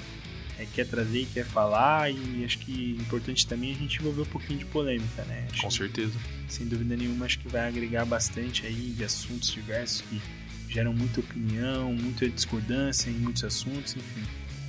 [0.57, 2.11] é, quer trazer e quer falar.
[2.11, 5.45] E acho que é importante também a gente envolver um pouquinho de polêmica, né?
[5.51, 6.17] Acho Com que, certeza.
[6.47, 10.19] sem dúvida nenhuma, acho que vai agregar bastante aí de assuntos diversos que
[10.67, 14.23] geram muita opinião, muita discordância em muitos assuntos, enfim.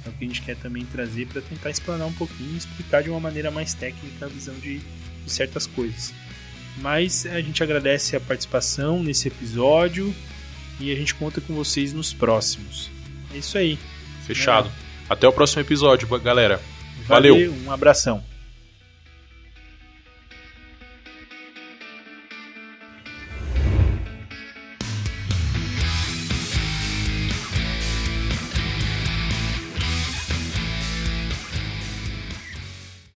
[0.05, 3.03] É o que a gente quer também trazer para tentar explanar um pouquinho e explicar
[3.03, 6.13] de uma maneira mais técnica a visão de, de certas coisas.
[6.79, 10.15] Mas a gente agradece a participação nesse episódio
[10.79, 12.91] e a gente conta com vocês nos próximos.
[13.35, 13.79] É isso aí.
[14.27, 14.69] Fechado.
[14.69, 15.13] É.
[15.13, 16.61] Até o próximo episódio, galera.
[17.07, 17.35] Valeu.
[17.35, 17.55] Valeu.
[17.67, 18.30] Um abração.